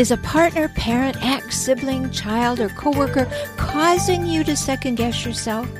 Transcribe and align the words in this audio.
Is 0.00 0.10
a 0.10 0.16
partner, 0.16 0.66
parent, 0.68 1.18
ex, 1.20 1.58
sibling, 1.58 2.10
child, 2.10 2.58
or 2.58 2.70
coworker 2.70 3.30
causing 3.58 4.24
you 4.24 4.42
to 4.44 4.56
second 4.56 4.94
guess 4.94 5.26
yourself? 5.26 5.70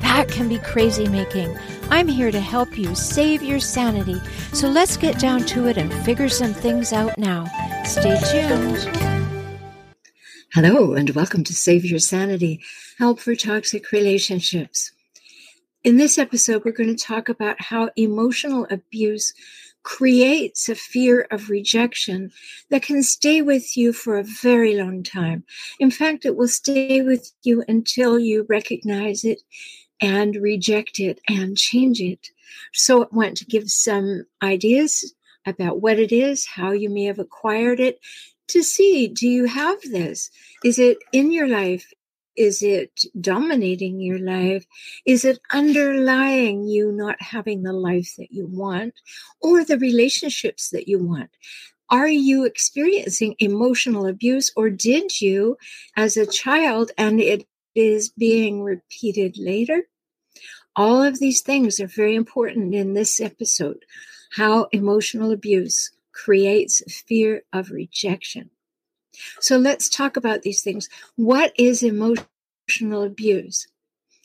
That 0.00 0.28
can 0.28 0.48
be 0.48 0.58
crazy 0.60 1.06
making. 1.06 1.54
I'm 1.90 2.08
here 2.08 2.30
to 2.30 2.40
help 2.40 2.78
you 2.78 2.94
save 2.94 3.42
your 3.42 3.60
sanity. 3.60 4.18
So 4.54 4.70
let's 4.70 4.96
get 4.96 5.18
down 5.18 5.44
to 5.48 5.66
it 5.68 5.76
and 5.76 5.92
figure 6.06 6.30
some 6.30 6.54
things 6.54 6.94
out 6.94 7.18
now. 7.18 7.44
Stay 7.84 8.18
tuned. 8.30 8.78
Hello, 10.54 10.94
and 10.94 11.10
welcome 11.10 11.44
to 11.44 11.52
Save 11.52 11.84
Your 11.84 11.98
Sanity 11.98 12.62
Help 12.96 13.20
for 13.20 13.34
Toxic 13.34 13.92
Relationships. 13.92 14.90
In 15.84 15.98
this 15.98 16.16
episode, 16.16 16.64
we're 16.64 16.72
going 16.72 16.96
to 16.96 17.04
talk 17.04 17.28
about 17.28 17.60
how 17.60 17.90
emotional 17.94 18.66
abuse 18.70 19.34
creates 19.86 20.68
a 20.68 20.74
fear 20.74 21.28
of 21.30 21.48
rejection 21.48 22.32
that 22.70 22.82
can 22.82 23.04
stay 23.04 23.40
with 23.40 23.76
you 23.76 23.92
for 23.92 24.18
a 24.18 24.24
very 24.24 24.74
long 24.74 25.00
time. 25.04 25.44
In 25.78 25.92
fact, 25.92 26.26
it 26.26 26.34
will 26.34 26.48
stay 26.48 27.02
with 27.02 27.30
you 27.44 27.62
until 27.68 28.18
you 28.18 28.44
recognize 28.48 29.24
it 29.24 29.42
and 30.00 30.34
reject 30.34 30.98
it 30.98 31.20
and 31.28 31.56
change 31.56 32.00
it. 32.00 32.30
So 32.72 33.04
I 33.04 33.06
want 33.12 33.36
to 33.36 33.44
give 33.44 33.70
some 33.70 34.26
ideas 34.42 35.14
about 35.46 35.80
what 35.80 36.00
it 36.00 36.10
is, 36.10 36.46
how 36.46 36.72
you 36.72 36.90
may 36.90 37.04
have 37.04 37.20
acquired 37.20 37.78
it, 37.78 38.00
to 38.48 38.64
see 38.64 39.06
do 39.06 39.28
you 39.28 39.44
have 39.46 39.80
this? 39.82 40.32
Is 40.64 40.80
it 40.80 40.98
in 41.12 41.30
your 41.30 41.46
life? 41.46 41.92
Is 42.36 42.62
it 42.62 43.04
dominating 43.20 44.00
your 44.00 44.18
life? 44.18 44.66
Is 45.04 45.24
it 45.24 45.40
underlying 45.52 46.66
you 46.66 46.92
not 46.92 47.20
having 47.20 47.62
the 47.62 47.72
life 47.72 48.14
that 48.18 48.32
you 48.32 48.46
want 48.46 48.94
or 49.40 49.64
the 49.64 49.78
relationships 49.78 50.70
that 50.70 50.88
you 50.88 50.98
want? 50.98 51.30
Are 51.88 52.08
you 52.08 52.44
experiencing 52.44 53.36
emotional 53.38 54.06
abuse 54.06 54.50
or 54.56 54.70
did 54.70 55.20
you 55.20 55.56
as 55.96 56.16
a 56.16 56.26
child 56.26 56.90
and 56.98 57.20
it 57.20 57.46
is 57.74 58.08
being 58.10 58.62
repeated 58.62 59.38
later? 59.38 59.88
All 60.74 61.02
of 61.02 61.18
these 61.18 61.42
things 61.42 61.80
are 61.80 61.86
very 61.86 62.14
important 62.14 62.74
in 62.74 62.94
this 62.94 63.20
episode. 63.20 63.84
How 64.32 64.64
emotional 64.72 65.30
abuse 65.30 65.92
creates 66.12 66.82
fear 67.06 67.42
of 67.52 67.70
rejection. 67.70 68.50
So 69.40 69.56
let's 69.56 69.88
talk 69.88 70.16
about 70.16 70.42
these 70.42 70.60
things. 70.60 70.88
What 71.16 71.52
is 71.58 71.82
emotional 71.82 73.02
abuse? 73.02 73.66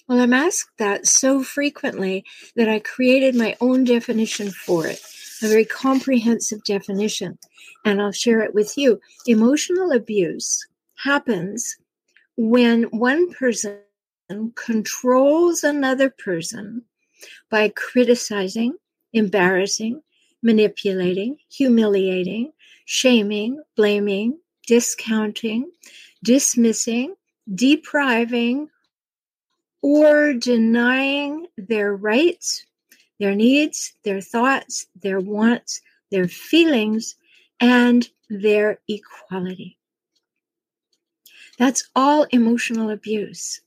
Well, 0.07 0.19
I'm 0.19 0.33
asked 0.33 0.71
that 0.77 1.07
so 1.07 1.41
frequently 1.41 2.25
that 2.55 2.67
I 2.67 2.79
created 2.79 3.33
my 3.35 3.55
own 3.61 3.85
definition 3.85 4.51
for 4.51 4.85
it, 4.85 4.99
a 5.41 5.47
very 5.47 5.63
comprehensive 5.63 6.63
definition, 6.65 7.37
and 7.85 8.01
I'll 8.01 8.11
share 8.11 8.41
it 8.41 8.53
with 8.53 8.77
you. 8.77 8.99
Emotional 9.25 9.93
abuse 9.93 10.67
happens 10.95 11.77
when 12.35 12.83
one 12.83 13.31
person 13.31 13.77
controls 14.55 15.63
another 15.63 16.09
person 16.09 16.83
by 17.49 17.69
criticizing, 17.69 18.75
embarrassing, 19.13 20.01
manipulating, 20.43 21.37
humiliating, 21.49 22.51
shaming, 22.85 23.61
blaming, 23.77 24.39
discounting, 24.67 25.71
dismissing, 26.23 27.15
depriving, 27.53 28.69
or 29.81 30.33
denying 30.33 31.47
their 31.57 31.95
rights, 31.95 32.65
their 33.19 33.35
needs, 33.35 33.93
their 34.03 34.21
thoughts, 34.21 34.85
their 34.95 35.19
wants, 35.19 35.81
their 36.11 36.27
feelings, 36.27 37.15
and 37.59 38.07
their 38.29 38.79
equality. 38.87 39.77
That's 41.57 41.89
all 41.95 42.23
emotional 42.31 42.89
abuse. 42.89 43.61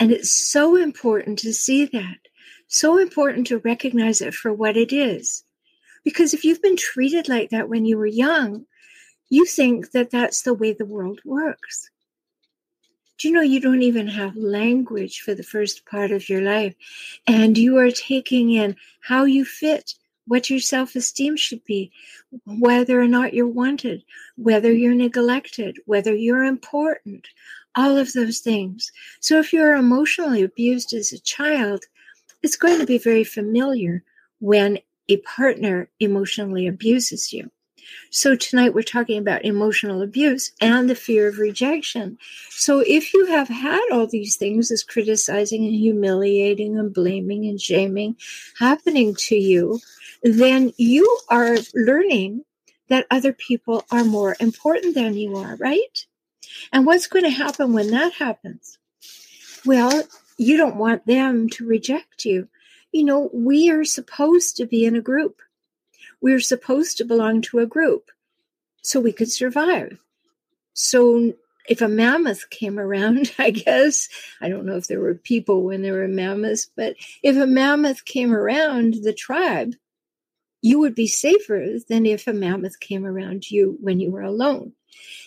And 0.00 0.10
it's 0.10 0.30
so 0.50 0.76
important 0.76 1.38
to 1.40 1.52
see 1.52 1.84
that, 1.86 2.16
so 2.66 2.98
important 2.98 3.46
to 3.48 3.58
recognize 3.58 4.20
it 4.20 4.34
for 4.34 4.52
what 4.52 4.76
it 4.76 4.92
is. 4.92 5.44
Because 6.02 6.34
if 6.34 6.44
you've 6.44 6.62
been 6.62 6.76
treated 6.76 7.28
like 7.28 7.50
that 7.50 7.68
when 7.68 7.84
you 7.84 7.96
were 7.96 8.06
young, 8.06 8.66
you 9.32 9.46
think 9.46 9.92
that 9.92 10.10
that's 10.10 10.42
the 10.42 10.52
way 10.52 10.74
the 10.74 10.84
world 10.84 11.18
works. 11.24 11.88
Do 13.16 13.28
you 13.28 13.32
know 13.32 13.40
you 13.40 13.60
don't 13.60 13.80
even 13.80 14.06
have 14.08 14.36
language 14.36 15.22
for 15.22 15.34
the 15.34 15.42
first 15.42 15.86
part 15.86 16.10
of 16.10 16.28
your 16.28 16.42
life? 16.42 16.74
And 17.26 17.56
you 17.56 17.78
are 17.78 17.90
taking 17.90 18.50
in 18.50 18.76
how 19.00 19.24
you 19.24 19.46
fit, 19.46 19.94
what 20.26 20.50
your 20.50 20.60
self 20.60 20.94
esteem 20.96 21.38
should 21.38 21.64
be, 21.64 21.90
whether 22.44 23.00
or 23.00 23.08
not 23.08 23.32
you're 23.32 23.48
wanted, 23.48 24.04
whether 24.36 24.70
you're 24.70 24.94
neglected, 24.94 25.78
whether 25.86 26.14
you're 26.14 26.44
important, 26.44 27.26
all 27.74 27.96
of 27.96 28.12
those 28.12 28.40
things. 28.40 28.92
So 29.20 29.38
if 29.38 29.50
you're 29.50 29.76
emotionally 29.76 30.42
abused 30.42 30.92
as 30.92 31.10
a 31.10 31.18
child, 31.18 31.84
it's 32.42 32.56
going 32.56 32.80
to 32.80 32.86
be 32.86 32.98
very 32.98 33.24
familiar 33.24 34.04
when 34.40 34.78
a 35.08 35.16
partner 35.18 35.88
emotionally 36.00 36.66
abuses 36.66 37.32
you. 37.32 37.50
So 38.10 38.36
tonight 38.36 38.74
we're 38.74 38.82
talking 38.82 39.18
about 39.18 39.44
emotional 39.44 40.02
abuse 40.02 40.52
and 40.60 40.88
the 40.88 40.94
fear 40.94 41.28
of 41.28 41.38
rejection. 41.38 42.18
So 42.50 42.80
if 42.80 43.14
you 43.14 43.26
have 43.26 43.48
had 43.48 43.82
all 43.90 44.06
these 44.06 44.36
things 44.36 44.70
as 44.70 44.82
criticizing 44.82 45.64
and 45.64 45.74
humiliating 45.74 46.78
and 46.78 46.92
blaming 46.92 47.46
and 47.46 47.60
shaming 47.60 48.16
happening 48.58 49.14
to 49.14 49.36
you, 49.36 49.80
then 50.22 50.72
you 50.76 51.18
are 51.28 51.56
learning 51.74 52.44
that 52.88 53.06
other 53.10 53.32
people 53.32 53.84
are 53.90 54.04
more 54.04 54.36
important 54.40 54.94
than 54.94 55.16
you 55.16 55.36
are, 55.36 55.56
right? 55.56 56.06
And 56.72 56.84
what's 56.84 57.06
going 57.06 57.24
to 57.24 57.30
happen 57.30 57.72
when 57.72 57.90
that 57.90 58.12
happens? 58.12 58.78
Well, 59.64 60.02
you 60.36 60.56
don't 60.56 60.76
want 60.76 61.06
them 61.06 61.48
to 61.50 61.66
reject 61.66 62.24
you. 62.24 62.48
You 62.92 63.04
know, 63.04 63.30
we 63.32 63.70
are 63.70 63.84
supposed 63.84 64.56
to 64.56 64.66
be 64.66 64.84
in 64.84 64.96
a 64.96 65.00
group. 65.00 65.40
We're 66.22 66.40
supposed 66.40 66.96
to 66.98 67.04
belong 67.04 67.42
to 67.42 67.58
a 67.58 67.66
group 67.66 68.10
so 68.82 69.00
we 69.00 69.12
could 69.12 69.30
survive. 69.30 69.98
So 70.72 71.34
if 71.68 71.80
a 71.80 71.88
mammoth 71.88 72.48
came 72.50 72.78
around, 72.78 73.32
I 73.38 73.50
guess, 73.50 74.08
I 74.40 74.48
don't 74.48 74.64
know 74.64 74.76
if 74.76 74.86
there 74.86 75.00
were 75.00 75.14
people 75.14 75.62
when 75.62 75.82
there 75.82 75.94
were 75.94 76.08
mammoths, 76.08 76.70
but 76.76 76.96
if 77.22 77.36
a 77.36 77.46
mammoth 77.46 78.04
came 78.04 78.32
around 78.32 78.94
the 79.02 79.12
tribe, 79.12 79.74
you 80.62 80.78
would 80.78 80.94
be 80.94 81.08
safer 81.08 81.76
than 81.88 82.06
if 82.06 82.26
a 82.26 82.32
mammoth 82.32 82.80
came 82.80 83.04
around 83.04 83.50
you 83.50 83.76
when 83.80 84.00
you 84.00 84.10
were 84.10 84.22
alone. 84.22 84.72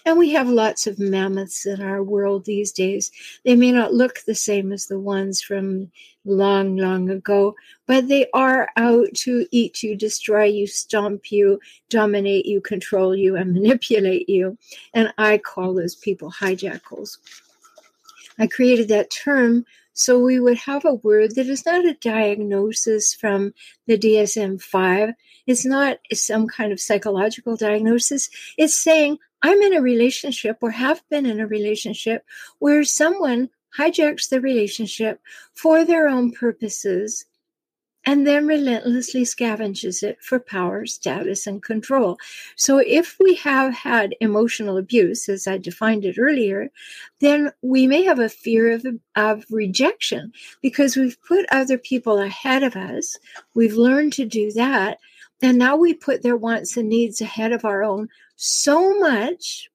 And 0.05 0.17
we 0.17 0.31
have 0.31 0.47
lots 0.47 0.87
of 0.87 0.99
mammoths 0.99 1.65
in 1.65 1.81
our 1.81 2.01
world 2.01 2.45
these 2.45 2.71
days. 2.71 3.11
They 3.43 3.55
may 3.55 3.71
not 3.71 3.93
look 3.93 4.19
the 4.21 4.35
same 4.35 4.71
as 4.71 4.85
the 4.85 4.99
ones 4.99 5.41
from 5.41 5.91
long, 6.23 6.77
long 6.77 7.09
ago, 7.09 7.55
but 7.87 8.07
they 8.07 8.27
are 8.33 8.69
out 8.77 9.13
to 9.13 9.47
eat 9.51 9.83
you, 9.83 9.95
destroy 9.95 10.45
you, 10.45 10.67
stomp 10.67 11.31
you, 11.31 11.59
dominate 11.89 12.45
you, 12.45 12.61
control 12.61 13.15
you, 13.15 13.35
and 13.35 13.53
manipulate 13.53 14.29
you. 14.29 14.57
And 14.93 15.13
I 15.17 15.39
call 15.39 15.73
those 15.73 15.95
people 15.95 16.31
hijackals. 16.31 17.17
I 18.37 18.47
created 18.47 18.89
that 18.89 19.11
term 19.11 19.65
so 19.95 20.19
we 20.19 20.41
would 20.41 20.57
have 20.57 20.83
a 20.83 20.93
word 20.93 21.35
that 21.35 21.47
is 21.47 21.65
not 21.65 21.85
a 21.85 21.93
diagnosis 21.93 23.13
from 23.13 23.53
the 23.87 23.97
DSM 23.97 24.61
5. 24.61 25.13
It's 25.47 25.65
not 25.65 25.99
some 26.13 26.47
kind 26.47 26.73
of 26.73 26.81
psychological 26.81 27.55
diagnosis. 27.55 28.29
It's 28.57 28.77
saying, 28.77 29.19
I'm 29.41 29.61
in 29.61 29.73
a 29.73 29.81
relationship 29.81 30.57
or 30.61 30.71
have 30.71 31.01
been 31.09 31.25
in 31.25 31.39
a 31.39 31.47
relationship 31.47 32.25
where 32.59 32.83
someone 32.83 33.49
hijacks 33.77 34.27
the 34.27 34.41
relationship 34.41 35.21
for 35.53 35.85
their 35.85 36.09
own 36.09 36.31
purposes 36.31 37.25
and 38.05 38.27
then 38.27 38.45
relentlessly 38.45 39.23
scavenges 39.23 40.03
it 40.03 40.21
for 40.21 40.39
power, 40.39 40.85
status, 40.85 41.47
and 41.47 41.63
control. 41.63 42.17
So, 42.55 42.77
if 42.77 43.17
we 43.19 43.35
have 43.35 43.73
had 43.73 44.15
emotional 44.21 44.77
abuse, 44.77 45.27
as 45.27 45.47
I 45.47 45.57
defined 45.57 46.05
it 46.05 46.19
earlier, 46.19 46.69
then 47.19 47.51
we 47.61 47.87
may 47.87 48.03
have 48.03 48.19
a 48.19 48.29
fear 48.29 48.71
of, 48.71 48.85
of 49.15 49.45
rejection 49.49 50.31
because 50.61 50.95
we've 50.95 51.17
put 51.27 51.45
other 51.51 51.77
people 51.77 52.19
ahead 52.19 52.63
of 52.63 52.75
us. 52.75 53.17
We've 53.55 53.75
learned 53.75 54.13
to 54.13 54.25
do 54.25 54.51
that. 54.51 54.99
And 55.41 55.57
now 55.57 55.75
we 55.75 55.93
put 55.93 56.23
their 56.23 56.37
wants 56.37 56.77
and 56.77 56.87
needs 56.89 57.21
ahead 57.21 57.51
of 57.51 57.65
our 57.65 57.83
own 57.83 58.09
so 58.35 58.97
much 58.99 59.69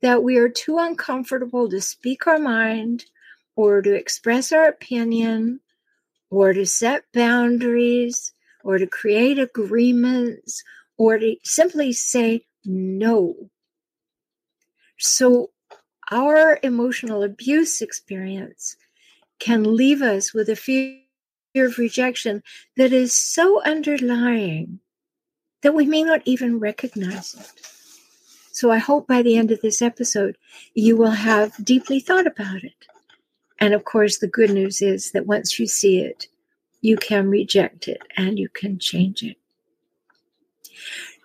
that 0.00 0.22
we 0.22 0.38
are 0.38 0.48
too 0.48 0.78
uncomfortable 0.78 1.68
to 1.68 1.80
speak 1.80 2.26
our 2.26 2.38
mind 2.38 3.04
or 3.56 3.82
to 3.82 3.94
express 3.94 4.52
our 4.52 4.66
opinion 4.66 5.60
or 6.32 6.54
to 6.54 6.64
set 6.64 7.04
boundaries 7.12 8.32
or 8.64 8.78
to 8.78 8.86
create 8.86 9.38
agreements 9.38 10.64
or 10.96 11.18
to 11.18 11.36
simply 11.44 11.92
say 11.92 12.46
no. 12.64 13.34
So, 14.98 15.50
our 16.10 16.58
emotional 16.62 17.22
abuse 17.22 17.82
experience 17.82 18.76
can 19.38 19.76
leave 19.76 20.00
us 20.00 20.32
with 20.32 20.48
a 20.48 20.56
fear 20.56 21.00
of 21.54 21.78
rejection 21.78 22.42
that 22.76 22.92
is 22.92 23.14
so 23.14 23.62
underlying 23.64 24.80
that 25.62 25.74
we 25.74 25.84
may 25.84 26.02
not 26.02 26.22
even 26.24 26.58
recognize 26.58 27.34
it. 27.34 27.66
So 28.52 28.70
I 28.70 28.78
hope 28.78 29.06
by 29.06 29.22
the 29.22 29.36
end 29.36 29.50
of 29.50 29.60
this 29.60 29.82
episode, 29.82 30.36
you 30.74 30.96
will 30.96 31.10
have 31.10 31.52
deeply 31.64 32.00
thought 32.00 32.26
about 32.26 32.64
it. 32.64 32.86
And 33.62 33.74
of 33.74 33.84
course, 33.84 34.18
the 34.18 34.26
good 34.26 34.50
news 34.50 34.82
is 34.82 35.12
that 35.12 35.28
once 35.28 35.56
you 35.56 35.68
see 35.68 36.00
it, 36.00 36.26
you 36.80 36.96
can 36.96 37.30
reject 37.30 37.86
it 37.86 38.02
and 38.16 38.36
you 38.36 38.48
can 38.48 38.80
change 38.80 39.22
it. 39.22 39.36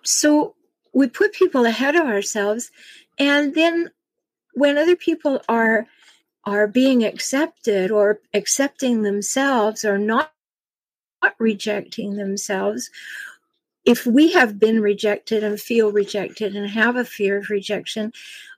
So 0.04 0.54
we 0.92 1.08
put 1.08 1.32
people 1.32 1.66
ahead 1.66 1.96
of 1.96 2.06
ourselves. 2.06 2.70
And 3.18 3.56
then 3.56 3.90
when 4.54 4.78
other 4.78 4.94
people 4.94 5.42
are 5.48 5.88
are 6.44 6.68
being 6.68 7.04
accepted 7.04 7.90
or 7.90 8.20
accepting 8.32 9.02
themselves 9.02 9.84
or 9.84 9.98
not, 9.98 10.32
not 11.24 11.34
rejecting 11.40 12.14
themselves, 12.14 12.88
if 13.88 14.04
we 14.04 14.30
have 14.32 14.58
been 14.58 14.82
rejected 14.82 15.42
and 15.42 15.58
feel 15.58 15.90
rejected 15.90 16.54
and 16.54 16.68
have 16.68 16.94
a 16.94 17.06
fear 17.06 17.38
of 17.38 17.48
rejection, 17.48 18.12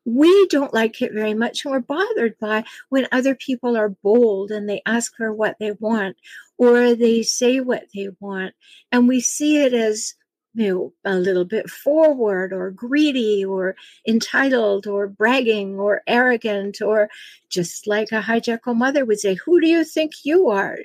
we 0.04 0.48
don't 0.48 0.74
like 0.74 1.00
it 1.00 1.12
very 1.12 1.34
much 1.34 1.64
and 1.64 1.70
we're 1.70 1.78
bothered 1.78 2.36
by 2.40 2.64
when 2.88 3.06
other 3.12 3.36
people 3.36 3.76
are 3.76 3.90
bold 3.90 4.50
and 4.50 4.68
they 4.68 4.82
ask 4.86 5.14
for 5.14 5.32
what 5.32 5.56
they 5.60 5.70
want 5.78 6.16
or 6.58 6.96
they 6.96 7.22
say 7.22 7.60
what 7.60 7.84
they 7.94 8.08
want 8.18 8.54
and 8.90 9.06
we 9.06 9.20
see 9.20 9.62
it 9.62 9.72
as 9.72 10.14
you 10.54 10.68
know 10.68 10.92
a 11.04 11.14
little 11.14 11.44
bit 11.44 11.70
forward 11.70 12.52
or 12.52 12.72
greedy 12.72 13.44
or 13.44 13.76
entitled 14.08 14.88
or 14.88 15.06
bragging 15.06 15.78
or 15.78 16.02
arrogant 16.08 16.82
or 16.82 17.08
just 17.48 17.86
like 17.86 18.10
a 18.10 18.20
hijackal 18.20 18.74
mother 18.74 19.04
would 19.04 19.20
say 19.20 19.34
who 19.34 19.60
do 19.60 19.68
you 19.68 19.84
think 19.84 20.12
you 20.24 20.48
are 20.48 20.78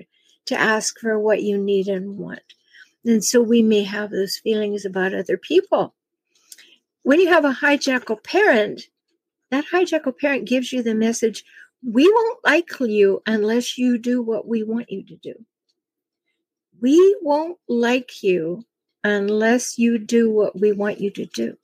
to 0.46 0.56
ask 0.56 1.00
for 1.00 1.18
what 1.18 1.42
you 1.42 1.58
need 1.58 1.88
and 1.88 2.20
want 2.20 2.54
and 3.06 3.24
so 3.24 3.42
we 3.42 3.62
may 3.62 3.84
have 3.84 4.10
those 4.10 4.38
feelings 4.38 4.84
about 4.84 5.14
other 5.14 5.38
people. 5.38 5.94
When 7.04 7.20
you 7.20 7.28
have 7.28 7.46
a 7.46 7.54
hijackal 7.54 8.24
parent, 8.24 8.88
that 9.52 9.66
hijackal 9.72 10.18
parent 10.18 10.48
gives 10.48 10.74
you 10.74 10.82
the 10.82 10.96
message 10.96 11.44
we 11.84 12.12
won't 12.12 12.40
like 12.44 12.72
you 12.80 13.22
unless 13.28 13.78
you 13.78 14.00
do 14.00 14.24
what 14.24 14.48
we 14.48 14.64
want 14.64 14.90
you 14.90 15.06
to 15.06 15.16
do. 15.18 15.34
We 16.82 17.16
won't 17.22 17.60
like 17.70 18.24
you 18.24 18.66
unless 19.04 19.78
you 19.78 20.00
do 20.00 20.32
what 20.32 20.60
we 20.60 20.72
want 20.72 21.00
you 21.00 21.12
to 21.12 21.26
do. 21.26 21.58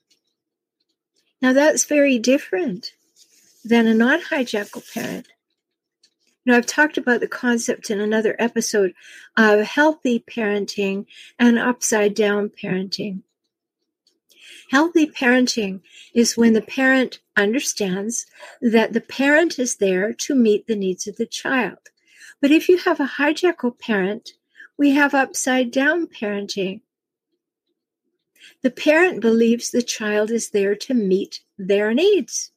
Now, 1.42 1.54
that's 1.54 1.86
very 1.86 2.20
different 2.20 2.94
than 3.66 3.88
a 3.88 3.96
non 3.96 4.22
hijackal 4.22 4.94
parent 4.94 5.28
know, 6.46 6.58
I've 6.58 6.66
talked 6.66 6.98
about 6.98 7.20
the 7.20 7.28
concept 7.28 7.90
in 7.90 8.00
another 8.00 8.36
episode 8.40 8.94
of 9.38 9.62
healthy 9.62 10.20
parenting 10.20 11.06
and 11.38 11.60
upside 11.60 12.14
down 12.14 12.50
parenting. 12.50 13.22
Healthy 14.72 15.08
parenting 15.08 15.82
is 16.14 16.38
when 16.38 16.54
the 16.54 16.62
parent 16.62 17.20
understands 17.36 18.26
that 18.62 18.94
the 18.94 19.02
parent 19.02 19.60
is 19.60 19.76
there 19.76 20.14
to 20.14 20.34
meet 20.34 20.66
the 20.66 20.76
needs 20.76 21.08
of 21.08 21.18
the 21.18 21.26
child. 21.26 21.78
But 22.42 22.52
if 22.52 22.70
you 22.70 22.78
have 22.78 23.00
a 23.00 23.06
hijackal 23.18 23.78
parent, 23.80 24.32
we 24.78 24.92
have 24.92 25.14
upside 25.14 25.72
down 25.72 26.08
parenting. 26.08 26.82
The 28.64 28.72
parent 28.72 29.22
believes 29.22 29.70
the 29.70 29.84
child 29.84 30.32
is 30.32 30.50
there 30.50 30.76
to 30.76 30.94
meet 30.94 31.42
their 31.58 31.94
needs. 31.94 32.52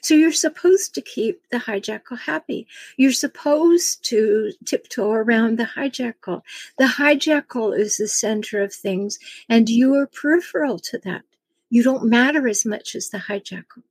So 0.00 0.14
you're 0.14 0.32
supposed 0.32 0.94
to 0.94 1.00
keep 1.00 1.42
the 1.50 1.58
hijackal 1.58 2.18
happy. 2.18 2.66
You're 2.96 3.12
supposed 3.12 4.04
to 4.04 4.52
tiptoe 4.64 5.12
around 5.12 5.58
the 5.58 5.64
hijackal. 5.64 6.42
The 6.78 6.84
hijackal 6.84 7.78
is 7.78 7.96
the 7.96 8.08
center 8.08 8.62
of 8.62 8.72
things, 8.72 9.18
and 9.48 9.68
you 9.68 9.94
are 9.94 10.06
peripheral 10.06 10.78
to 10.80 10.98
that. 10.98 11.22
You 11.70 11.82
don't 11.82 12.04
matter 12.04 12.48
as 12.48 12.64
much 12.64 12.94
as 12.94 13.10
the 13.10 13.18
hijackal. 13.18 13.82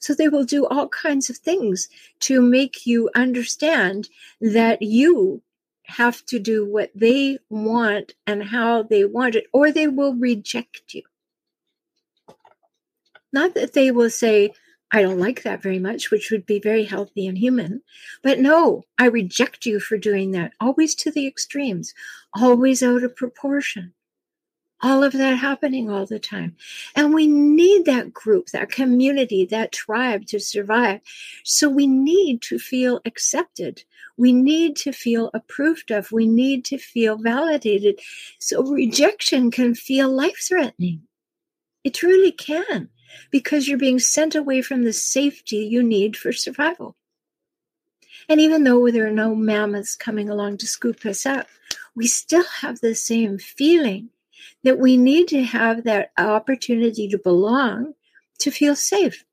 So 0.00 0.14
they 0.14 0.28
will 0.28 0.44
do 0.44 0.66
all 0.66 0.88
kinds 0.88 1.30
of 1.30 1.36
things 1.38 1.88
to 2.20 2.40
make 2.40 2.86
you 2.86 3.10
understand 3.14 4.08
that 4.40 4.82
you 4.82 5.42
have 5.84 6.24
to 6.26 6.38
do 6.38 6.66
what 6.66 6.90
they 6.94 7.38
want 7.48 8.14
and 8.26 8.44
how 8.44 8.82
they 8.82 9.04
want 9.04 9.34
it, 9.34 9.46
or 9.52 9.72
they 9.72 9.88
will 9.88 10.14
reject 10.14 10.94
you. 10.94 11.02
Not 13.32 13.54
that 13.54 13.72
they 13.72 13.90
will 13.90 14.10
say, 14.10 14.52
I 14.90 15.02
don't 15.02 15.18
like 15.18 15.42
that 15.42 15.62
very 15.62 15.78
much, 15.78 16.10
which 16.10 16.30
would 16.30 16.46
be 16.46 16.58
very 16.58 16.84
healthy 16.84 17.26
and 17.26 17.36
human. 17.36 17.82
But 18.22 18.38
no, 18.38 18.84
I 18.98 19.06
reject 19.06 19.66
you 19.66 19.80
for 19.80 19.98
doing 19.98 20.30
that, 20.32 20.54
always 20.60 20.94
to 20.96 21.10
the 21.10 21.26
extremes, 21.26 21.92
always 22.34 22.82
out 22.82 23.02
of 23.02 23.14
proportion. 23.14 23.92
All 24.80 25.02
of 25.02 25.12
that 25.12 25.34
happening 25.34 25.90
all 25.90 26.06
the 26.06 26.20
time. 26.20 26.56
And 26.94 27.12
we 27.12 27.26
need 27.26 27.84
that 27.86 28.12
group, 28.14 28.46
that 28.50 28.70
community, 28.70 29.44
that 29.46 29.72
tribe 29.72 30.26
to 30.26 30.38
survive. 30.38 31.00
So 31.42 31.68
we 31.68 31.88
need 31.88 32.42
to 32.42 32.60
feel 32.60 33.00
accepted. 33.04 33.82
We 34.16 34.32
need 34.32 34.76
to 34.76 34.92
feel 34.92 35.30
approved 35.34 35.90
of. 35.90 36.12
We 36.12 36.28
need 36.28 36.64
to 36.66 36.78
feel 36.78 37.16
validated. 37.16 37.98
So 38.38 38.62
rejection 38.62 39.50
can 39.50 39.74
feel 39.74 40.10
life 40.10 40.46
threatening. 40.46 41.02
It 41.82 41.94
truly 41.94 42.30
can 42.30 42.88
because 43.30 43.68
you're 43.68 43.78
being 43.78 43.98
sent 43.98 44.34
away 44.34 44.62
from 44.62 44.84
the 44.84 44.92
safety 44.92 45.56
you 45.56 45.82
need 45.82 46.16
for 46.16 46.32
survival. 46.32 46.96
And 48.28 48.40
even 48.40 48.64
though 48.64 48.90
there 48.90 49.06
are 49.06 49.12
no 49.12 49.34
mammoths 49.34 49.96
coming 49.96 50.28
along 50.28 50.58
to 50.58 50.66
scoop 50.66 51.04
us 51.06 51.24
up, 51.24 51.46
we 51.94 52.06
still 52.06 52.44
have 52.44 52.80
the 52.80 52.94
same 52.94 53.38
feeling 53.38 54.10
that 54.64 54.78
we 54.78 54.96
need 54.96 55.28
to 55.28 55.42
have 55.42 55.84
that 55.84 56.12
opportunity 56.18 57.08
to 57.08 57.18
belong 57.18 57.94
to 58.38 58.50
feel 58.50 58.76
safe. 58.76 59.24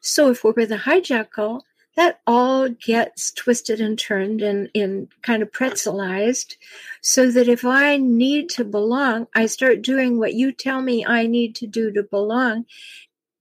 So 0.00 0.30
if 0.30 0.44
we're 0.44 0.52
with 0.52 0.72
a 0.72 0.76
hijackal, 0.76 1.62
that 1.98 2.20
all 2.28 2.68
gets 2.68 3.32
twisted 3.32 3.80
and 3.80 3.98
turned 3.98 4.40
and, 4.40 4.70
and 4.72 5.08
kind 5.22 5.42
of 5.42 5.50
pretzelized 5.50 6.54
so 7.02 7.28
that 7.28 7.48
if 7.48 7.64
I 7.64 7.96
need 7.96 8.50
to 8.50 8.64
belong, 8.64 9.26
I 9.34 9.46
start 9.46 9.82
doing 9.82 10.16
what 10.16 10.34
you 10.34 10.52
tell 10.52 10.80
me 10.80 11.04
I 11.04 11.26
need 11.26 11.56
to 11.56 11.66
do 11.66 11.90
to 11.90 12.04
belong 12.04 12.66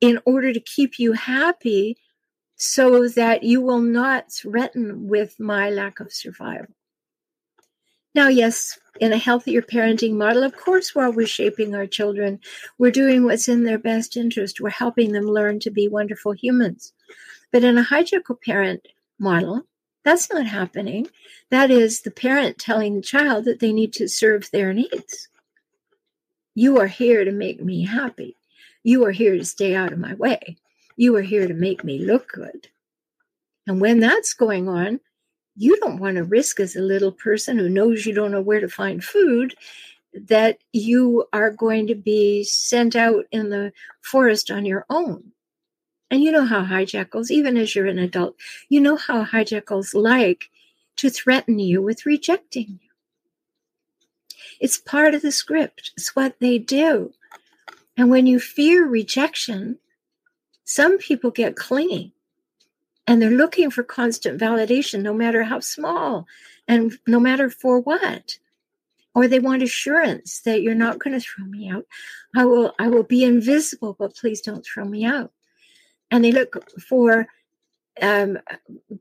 in 0.02 0.18
order 0.26 0.52
to 0.52 0.60
keep 0.60 0.98
you 0.98 1.14
happy 1.14 1.98
so 2.56 3.08
that 3.10 3.44
you 3.44 3.62
will 3.62 3.80
not 3.80 4.32
threaten 4.32 5.08
with 5.08 5.40
my 5.40 5.70
lack 5.70 6.00
of 6.00 6.12
survival. 6.12 6.74
Now, 8.16 8.30
yes, 8.30 8.80
in 9.00 9.14
a 9.14 9.18
healthier 9.18 9.62
parenting 9.62 10.14
model, 10.14 10.42
of 10.42 10.58
course, 10.58 10.96
while 10.96 11.14
we're 11.14 11.28
shaping 11.28 11.76
our 11.76 11.86
children, 11.86 12.40
we're 12.80 12.90
doing 12.90 13.24
what's 13.24 13.48
in 13.48 13.66
their 13.66 13.78
best 13.78 14.18
interest. 14.18 14.60
We're 14.60 14.72
helping 14.72 15.12
them 15.12 15.26
learn 15.26 15.60
to 15.60 15.70
be 15.70 15.88
wonderful 15.88 16.32
humans. 16.32 16.92
But 17.52 17.64
in 17.64 17.78
a 17.78 17.84
hijackal 17.84 18.42
parent 18.42 18.88
model, 19.20 19.64
that's 20.04 20.32
not 20.32 20.46
happening. 20.46 21.08
That 21.50 21.70
is 21.72 22.02
the 22.02 22.12
parent 22.12 22.58
telling 22.58 22.96
the 22.96 23.02
child 23.02 23.46
that 23.46 23.60
they 23.60 23.74
need 23.74 23.94
to 23.94 24.08
serve 24.08 24.50
their 24.52 24.74
needs. 24.74 25.28
You 26.56 26.80
are 26.80 26.88
here 26.88 27.26
to 27.26 27.32
make 27.32 27.64
me 27.64 27.86
happy. 27.86 28.36
You 28.84 29.06
are 29.06 29.12
here 29.12 29.38
to 29.38 29.46
stay 29.46 29.76
out 29.76 29.94
of 29.94 30.00
my 30.00 30.14
way. 30.14 30.58
You 30.96 31.16
are 31.18 31.22
here 31.22 31.48
to 31.48 31.54
make 31.54 31.84
me 31.84 32.00
look 32.00 32.32
good. 32.32 32.70
And 33.68 33.82
when 33.82 34.00
that's 34.00 34.34
going 34.34 34.70
on, 34.70 35.00
you 35.58 35.78
don't 35.78 36.00
want 36.00 36.18
to 36.18 36.24
risk 36.24 36.60
as 36.60 36.76
a 36.76 36.82
little 36.82 37.12
person 37.12 37.58
who 37.58 37.68
knows 37.68 38.06
you 38.06 38.14
don't 38.14 38.32
know 38.32 38.42
where 38.42 38.62
to 38.62 38.70
find 38.70 39.04
food 39.04 39.56
that 40.14 40.58
you 40.72 41.26
are 41.34 41.52
going 41.52 41.88
to 41.88 41.96
be 41.96 42.44
sent 42.44 42.96
out 42.96 43.26
in 43.32 43.50
the 43.50 43.74
forest 44.02 44.50
on 44.50 44.66
your 44.66 44.86
own. 44.90 45.32
And 46.10 46.24
you 46.24 46.32
know 46.32 46.46
how 46.46 46.64
hijackals, 46.64 47.32
even 47.32 47.58
as 47.58 47.76
you're 47.76 47.88
an 47.88 48.00
adult, 48.00 48.36
you 48.70 48.80
know 48.82 48.96
how 48.96 49.26
hijackals 49.26 49.94
like 49.94 50.50
to 50.98 51.10
threaten 51.10 51.60
you 51.60 51.82
with 51.82 52.06
rejecting 52.06 52.80
you. 52.82 52.90
It's 54.60 54.78
part 54.78 55.14
of 55.16 55.22
the 55.22 55.32
script, 55.32 55.92
it's 55.98 56.16
what 56.16 56.40
they 56.40 56.58
do. 56.60 57.14
And 57.98 58.10
when 58.10 58.28
you 58.28 58.40
fear 58.40 58.86
rejection, 58.86 59.80
some 60.64 60.98
people 60.98 61.32
get 61.32 61.56
clingy 61.56 62.14
and 63.08 63.22
they're 63.22 63.32
looking 63.32 63.70
for 63.72 63.84
constant 63.84 64.40
validation, 64.40 65.02
no 65.02 65.14
matter 65.14 65.44
how 65.44 65.60
small 65.60 66.28
and 66.68 66.98
no 67.08 67.20
matter 67.20 67.50
for 67.50 67.80
what. 67.80 68.38
or 69.18 69.28
they 69.28 69.40
want 69.40 69.64
assurance 69.64 70.42
that 70.42 70.62
you're 70.62 70.76
not 70.76 71.00
going 71.00 71.20
to 71.20 71.26
throw 71.26 71.44
me 71.46 71.68
out. 71.70 71.88
I 72.36 72.46
will 72.46 72.74
I 72.78 72.88
will 72.90 73.04
be 73.04 73.24
invisible, 73.24 73.96
but 73.98 74.16
please 74.16 74.42
don't 74.42 74.64
throw 74.64 74.86
me 74.86 75.06
out. 75.06 75.32
And 76.12 76.24
they 76.24 76.32
look 76.32 76.70
for 76.80 77.28
um, 78.02 78.38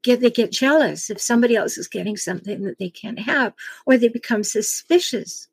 get 0.02 0.20
they 0.20 0.30
get 0.30 0.52
jealous 0.52 1.10
if 1.10 1.20
somebody 1.20 1.54
else 1.54 1.76
is 1.78 1.88
getting 1.88 2.16
something 2.16 2.62
that 2.62 2.78
they 2.78 2.90
can't 2.90 3.18
have, 3.18 3.52
or 3.84 3.96
they 3.96 4.08
become 4.08 4.42
suspicious. 4.42 5.48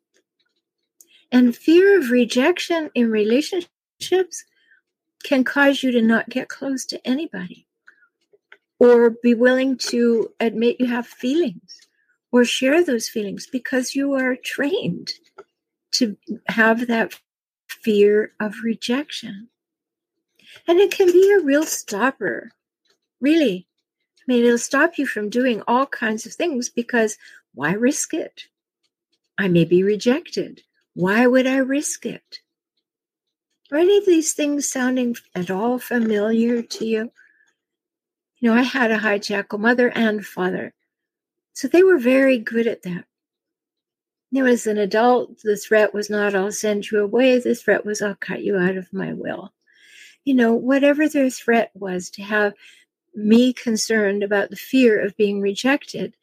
And 1.30 1.56
fear 1.56 1.98
of 1.98 2.10
rejection 2.10 2.90
in 2.94 3.10
relationships 3.10 4.44
can 5.24 5.44
cause 5.44 5.82
you 5.82 5.90
to 5.92 6.02
not 6.02 6.28
get 6.28 6.48
close 6.48 6.84
to 6.86 7.06
anybody 7.06 7.66
or 8.78 9.10
be 9.22 9.34
willing 9.34 9.76
to 9.78 10.30
admit 10.40 10.76
you 10.78 10.86
have 10.86 11.06
feelings 11.06 11.80
or 12.30 12.44
share 12.44 12.84
those 12.84 13.08
feelings 13.08 13.46
because 13.46 13.94
you 13.94 14.12
are 14.12 14.36
trained 14.36 15.10
to 15.92 16.16
have 16.48 16.86
that 16.88 17.14
fear 17.68 18.32
of 18.40 18.54
rejection. 18.62 19.48
And 20.66 20.78
it 20.78 20.90
can 20.90 21.10
be 21.10 21.32
a 21.32 21.44
real 21.44 21.64
stopper, 21.64 22.52
really. 23.20 23.66
I 24.20 24.22
mean, 24.26 24.44
it'll 24.44 24.58
stop 24.58 24.96
you 24.96 25.06
from 25.06 25.28
doing 25.28 25.62
all 25.66 25.86
kinds 25.86 26.24
of 26.26 26.32
things 26.32 26.68
because 26.68 27.18
why 27.52 27.72
risk 27.72 28.14
it? 28.14 28.46
I 29.38 29.48
may 29.48 29.64
be 29.64 29.82
rejected. 29.82 30.62
Why 30.94 31.26
would 31.26 31.46
I 31.46 31.56
risk 31.56 32.06
it? 32.06 32.40
Are 33.72 33.78
any 33.78 33.98
of 33.98 34.06
these 34.06 34.32
things 34.32 34.70
sounding 34.70 35.16
at 35.34 35.50
all 35.50 35.78
familiar 35.78 36.62
to 36.62 36.86
you? 36.86 37.12
You 38.38 38.50
know, 38.50 38.56
I 38.56 38.62
had 38.62 38.90
a 38.90 38.98
hijackal 38.98 39.58
mother 39.58 39.90
and 39.90 40.24
father. 40.24 40.74
So 41.54 41.68
they 41.68 41.82
were 41.82 41.98
very 41.98 42.38
good 42.38 42.66
at 42.66 42.82
that. 42.82 43.04
You 44.30 44.42
know, 44.42 44.50
as 44.50 44.66
an 44.66 44.78
adult, 44.78 45.40
the 45.42 45.56
threat 45.56 45.94
was 45.94 46.10
not 46.10 46.34
I'll 46.34 46.52
send 46.52 46.90
you 46.90 47.00
away. 47.00 47.38
The 47.38 47.54
threat 47.54 47.84
was 47.84 48.02
I'll 48.02 48.16
cut 48.16 48.42
you 48.42 48.56
out 48.56 48.76
of 48.76 48.92
my 48.92 49.12
will. 49.12 49.52
You 50.24 50.34
know, 50.34 50.54
whatever 50.54 51.08
their 51.08 51.30
threat 51.30 51.70
was 51.74 52.10
to 52.10 52.22
have 52.22 52.54
me 53.14 53.52
concerned 53.52 54.22
about 54.22 54.50
the 54.50 54.56
fear 54.56 55.00
of 55.00 55.16
being 55.16 55.40
rejected, 55.40 56.14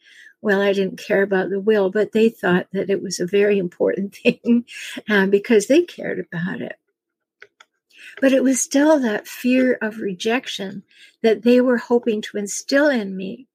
well, 0.41 0.61
I 0.61 0.73
didn't 0.73 0.99
care 0.99 1.21
about 1.21 1.49
the 1.49 1.59
will, 1.59 1.91
but 1.91 2.11
they 2.11 2.29
thought 2.29 2.67
that 2.73 2.89
it 2.89 3.01
was 3.01 3.19
a 3.19 3.27
very 3.27 3.57
important 3.59 4.15
thing 4.23 4.65
um, 5.09 5.29
because 5.29 5.67
they 5.67 5.83
cared 5.83 6.19
about 6.19 6.61
it. 6.61 6.77
But 8.19 8.33
it 8.33 8.43
was 8.43 8.59
still 8.59 8.99
that 8.99 9.27
fear 9.27 9.77
of 9.81 9.99
rejection 9.99 10.83
that 11.21 11.43
they 11.43 11.61
were 11.61 11.77
hoping 11.77 12.21
to 12.23 12.37
instill 12.37 12.89
in 12.89 13.15
me 13.15 13.47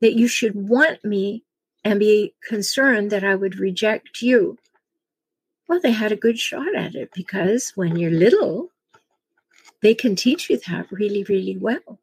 that 0.00 0.14
you 0.14 0.26
should 0.26 0.54
want 0.54 1.04
me 1.04 1.44
and 1.84 2.00
be 2.00 2.34
concerned 2.46 3.10
that 3.10 3.24
I 3.24 3.34
would 3.34 3.58
reject 3.58 4.20
you. 4.20 4.58
Well, 5.68 5.80
they 5.80 5.92
had 5.92 6.12
a 6.12 6.16
good 6.16 6.38
shot 6.38 6.74
at 6.74 6.94
it 6.94 7.10
because 7.14 7.72
when 7.76 7.96
you're 7.96 8.10
little, 8.10 8.70
they 9.82 9.94
can 9.94 10.16
teach 10.16 10.50
you 10.50 10.58
that 10.68 10.90
really, 10.90 11.24
really 11.24 11.56
well 11.56 11.98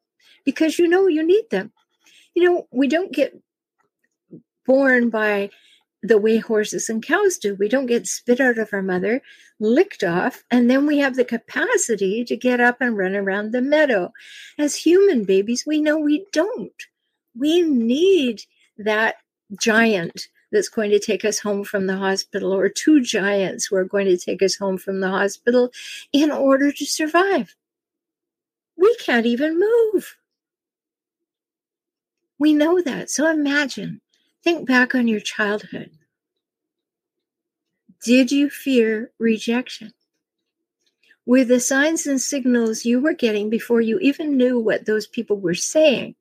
because 0.46 0.80
you 0.80 0.88
know 0.88 1.08
you 1.08 1.26
need 1.26 1.50
them. 1.50 1.72
You 2.34 2.44
know, 2.44 2.68
we 2.72 2.88
don't 2.88 3.12
get 3.12 3.38
born 4.66 5.10
by 5.10 5.50
the 6.04 6.18
way 6.18 6.38
horses 6.38 6.90
and 6.90 7.06
cows 7.06 7.38
do. 7.38 7.56
We 7.56 7.68
don't 7.68 7.88
get 7.88 8.08
spit 8.08 8.40
out 8.40 8.58
of 8.58 8.70
our 8.72 8.82
mother, 8.82 9.22
licked 9.60 10.04
off, 10.04 10.44
and 10.52 10.70
then 10.70 10.86
we 10.86 11.00
have 11.00 11.16
the 11.16 11.26
capacity 11.26 12.24
to 12.26 12.38
get 12.38 12.60
up 12.60 12.78
and 12.80 12.98
run 12.98 13.16
around 13.16 13.52
the 13.52 13.62
meadow. 13.62 14.14
As 14.58 14.76
human 14.76 15.24
babies, 15.24 15.66
we 15.66 15.82
know 15.82 15.98
we 15.98 16.26
don't. 16.32 16.84
We 17.36 17.62
need 17.62 18.44
that 18.78 19.16
giant 19.60 20.28
that's 20.52 20.70
going 20.70 20.92
to 20.92 21.00
take 21.00 21.26
us 21.26 21.40
home 21.40 21.64
from 21.64 21.88
the 21.88 21.98
hospital, 21.98 22.54
or 22.54 22.70
two 22.70 23.02
giants 23.02 23.66
who 23.66 23.76
are 23.76 23.84
going 23.84 24.06
to 24.06 24.18
take 24.18 24.42
us 24.42 24.56
home 24.56 24.78
from 24.78 25.02
the 25.02 25.10
hospital 25.10 25.72
in 26.14 26.32
order 26.32 26.72
to 26.72 26.86
survive. 26.86 27.56
We 28.78 28.96
can't 28.98 29.26
even 29.26 29.60
move. 29.60 30.16
We 32.40 32.54
know 32.54 32.82
that. 32.82 33.10
So 33.10 33.30
imagine 33.30 34.02
Think 34.48 34.66
back 34.66 34.96
on 34.96 35.10
your 35.10 35.20
childhood. 35.20 35.92
Did 38.02 38.32
you 38.32 38.50
fear 38.50 39.12
rejection? 39.20 39.92
Were 41.26 41.44
the 41.44 41.60
signs 41.60 42.08
and 42.08 42.22
signals 42.22 42.86
you 42.86 43.02
were 43.02 43.14
getting 43.14 43.50
before 43.50 43.82
you 43.82 44.00
even 44.00 44.38
knew 44.38 44.58
what 44.58 44.86
those 44.86 45.06
people 45.06 45.38
were 45.38 45.54
saying 45.54 46.16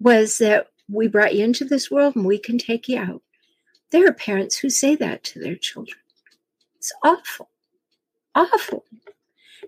was 0.00 0.38
that 0.38 0.68
we 0.88 1.06
brought 1.06 1.34
you 1.34 1.44
into 1.44 1.66
this 1.66 1.90
world 1.90 2.16
and 2.16 2.24
we 2.24 2.38
can 2.38 2.56
take 2.56 2.88
you 2.88 2.98
out? 2.98 3.22
There 3.90 4.08
are 4.08 4.14
parents 4.14 4.56
who 4.56 4.70
say 4.70 4.96
that 4.96 5.22
to 5.24 5.38
their 5.38 5.56
children. 5.56 6.00
It's 6.76 6.94
awful, 7.04 7.50
awful. 8.34 8.86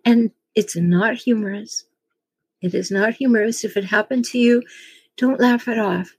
And 0.03 0.31
it's 0.55 0.77
not 0.77 1.17
humorous. 1.17 1.85
It 2.61 2.75
is 2.75 2.91
not 2.91 3.15
humorous. 3.15 3.65
If 3.65 3.77
it 3.77 3.85
happened 3.85 4.25
to 4.27 4.39
you, 4.39 4.63
don't 5.17 5.41
laugh 5.41 5.69
it 5.69 5.79
off. 5.79 6.17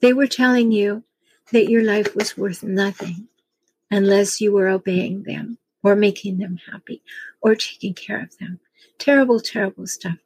They 0.00 0.12
were 0.12 0.26
telling 0.26 0.72
you 0.72 1.04
that 1.52 1.68
your 1.68 1.82
life 1.82 2.14
was 2.16 2.36
worth 2.36 2.62
nothing 2.62 3.28
unless 3.90 4.40
you 4.40 4.52
were 4.52 4.68
obeying 4.68 5.24
them 5.24 5.58
or 5.82 5.94
making 5.94 6.38
them 6.38 6.58
happy 6.70 7.02
or 7.40 7.54
taking 7.54 7.94
care 7.94 8.20
of 8.20 8.36
them. 8.38 8.58
Terrible, 8.98 9.40
terrible 9.40 9.86
stuff. 9.86 10.16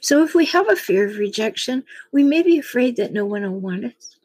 So, 0.00 0.22
if 0.22 0.34
we 0.34 0.46
have 0.46 0.70
a 0.70 0.76
fear 0.76 1.06
of 1.06 1.18
rejection, 1.18 1.84
we 2.10 2.24
may 2.24 2.42
be 2.42 2.58
afraid 2.58 2.96
that 2.96 3.12
no 3.12 3.26
one 3.26 3.42
will 3.42 3.60
want 3.60 3.84
us. 3.84 4.16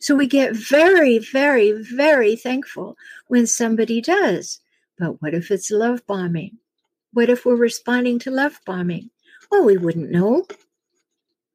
So, 0.00 0.14
we 0.14 0.26
get 0.26 0.56
very, 0.56 1.18
very, 1.18 1.72
very 1.72 2.36
thankful 2.36 2.96
when 3.28 3.46
somebody 3.46 4.00
does. 4.00 4.60
But 4.98 5.20
what 5.20 5.34
if 5.34 5.50
it's 5.50 5.70
love 5.70 6.06
bombing? 6.06 6.58
What 7.12 7.30
if 7.30 7.44
we're 7.44 7.56
responding 7.56 8.18
to 8.20 8.30
love 8.30 8.60
bombing? 8.64 9.10
Well, 9.50 9.64
we 9.64 9.76
wouldn't 9.76 10.10
know. 10.10 10.46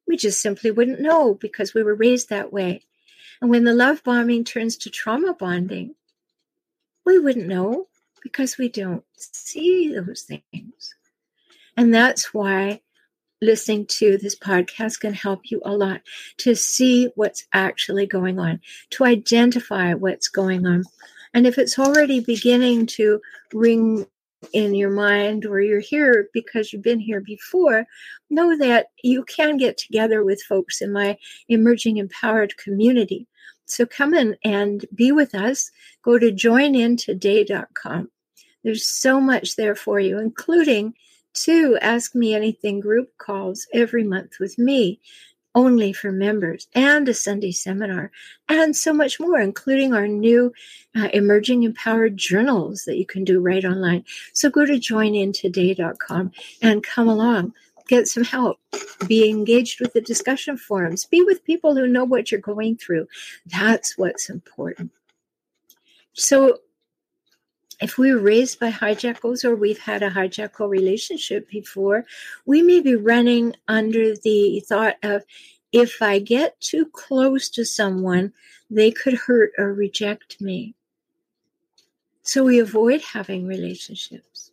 We 0.07 0.17
just 0.17 0.41
simply 0.41 0.71
wouldn't 0.71 1.01
know 1.01 1.33
because 1.33 1.73
we 1.73 1.83
were 1.83 1.95
raised 1.95 2.29
that 2.29 2.53
way. 2.53 2.83
And 3.41 3.49
when 3.49 3.63
the 3.63 3.73
love 3.73 4.03
bombing 4.03 4.43
turns 4.43 4.77
to 4.77 4.89
trauma 4.89 5.33
bonding, 5.33 5.95
we 7.05 7.19
wouldn't 7.19 7.47
know 7.47 7.87
because 8.21 8.57
we 8.57 8.69
don't 8.69 9.03
see 9.15 9.93
those 9.93 10.23
things. 10.23 10.95
And 11.75 11.93
that's 11.93 12.33
why 12.33 12.81
listening 13.41 13.85
to 13.85 14.17
this 14.17 14.37
podcast 14.37 14.99
can 14.99 15.13
help 15.13 15.41
you 15.45 15.61
a 15.63 15.71
lot 15.71 16.01
to 16.37 16.55
see 16.55 17.09
what's 17.15 17.45
actually 17.53 18.07
going 18.07 18.39
on, 18.39 18.59
to 18.91 19.05
identify 19.05 19.93
what's 19.93 20.27
going 20.27 20.65
on. 20.65 20.83
And 21.33 21.45
if 21.45 21.57
it's 21.57 21.77
already 21.77 22.19
beginning 22.19 22.87
to 22.87 23.21
ring 23.53 24.07
in 24.53 24.75
your 24.75 24.89
mind 24.89 25.45
or 25.45 25.59
you're 25.61 25.79
here 25.79 26.29
because 26.33 26.71
you've 26.71 26.83
been 26.83 26.99
here 26.99 27.21
before, 27.21 27.85
know 28.29 28.57
that 28.57 28.87
you 29.03 29.23
can 29.23 29.57
get 29.57 29.77
together 29.77 30.23
with 30.23 30.41
folks 30.43 30.81
in 30.81 30.91
my 30.91 31.17
emerging 31.49 31.97
empowered 31.97 32.55
community. 32.57 33.27
So 33.65 33.85
come 33.85 34.13
in 34.13 34.37
and 34.43 34.85
be 34.95 35.11
with 35.11 35.35
us. 35.35 35.71
Go 36.03 36.17
to 36.17 36.31
joinintoday.com. 36.31 38.09
There's 38.63 38.87
so 38.87 39.19
much 39.19 39.55
there 39.55 39.75
for 39.75 39.99
you, 39.99 40.19
including 40.19 40.93
two 41.33 41.77
Ask 41.81 42.15
Me 42.15 42.33
Anything 42.33 42.79
group 42.79 43.09
calls 43.17 43.67
every 43.73 44.03
month 44.03 44.39
with 44.39 44.57
me 44.57 44.99
only 45.57 45.91
for 45.91 46.11
members, 46.11 46.67
and 46.75 47.09
a 47.09 47.15
Sunday 47.15 47.51
seminar, 47.51 48.11
and 48.47 48.75
so 48.75 48.93
much 48.93 49.19
more, 49.19 49.39
including 49.39 49.91
our 49.91 50.07
new 50.07 50.53
uh, 50.95 51.09
Emerging 51.13 51.63
Empowered 51.63 52.15
journals 52.15 52.83
that 52.85 52.97
you 52.97 53.07
can 53.07 53.23
do 53.23 53.41
right 53.41 53.65
online. 53.65 54.05
So 54.33 54.51
go 54.51 54.67
to 54.67 54.73
joinintoday.com 54.73 56.31
and 56.61 56.83
come 56.83 57.09
along. 57.09 57.53
Get 57.87 58.07
some 58.07 58.23
help. 58.23 58.59
Be 59.07 59.27
engaged 59.27 59.81
with 59.81 59.93
the 59.93 60.01
discussion 60.01 60.57
forums. 60.57 61.05
Be 61.05 61.23
with 61.23 61.43
people 61.43 61.75
who 61.75 61.87
know 61.87 62.03
what 62.03 62.31
you're 62.31 62.39
going 62.39 62.77
through. 62.77 63.07
That's 63.47 63.97
what's 63.97 64.29
important. 64.29 64.91
So, 66.13 66.59
if 67.79 67.97
we 67.97 68.11
were 68.11 68.19
raised 68.19 68.59
by 68.59 68.71
hijackals 68.71 69.45
or 69.45 69.55
we've 69.55 69.79
had 69.79 70.01
a 70.01 70.09
hijackal 70.09 70.69
relationship 70.69 71.49
before, 71.49 72.05
we 72.45 72.61
may 72.61 72.79
be 72.79 72.95
running 72.95 73.55
under 73.67 74.15
the 74.15 74.61
thought 74.67 74.95
of 75.03 75.23
if 75.71 76.01
I 76.01 76.19
get 76.19 76.59
too 76.59 76.85
close 76.87 77.49
to 77.49 77.65
someone, 77.65 78.33
they 78.69 78.91
could 78.91 79.13
hurt 79.13 79.51
or 79.57 79.73
reject 79.73 80.41
me. 80.41 80.73
So 82.23 82.43
we 82.43 82.59
avoid 82.59 83.01
having 83.01 83.47
relationships. 83.47 84.51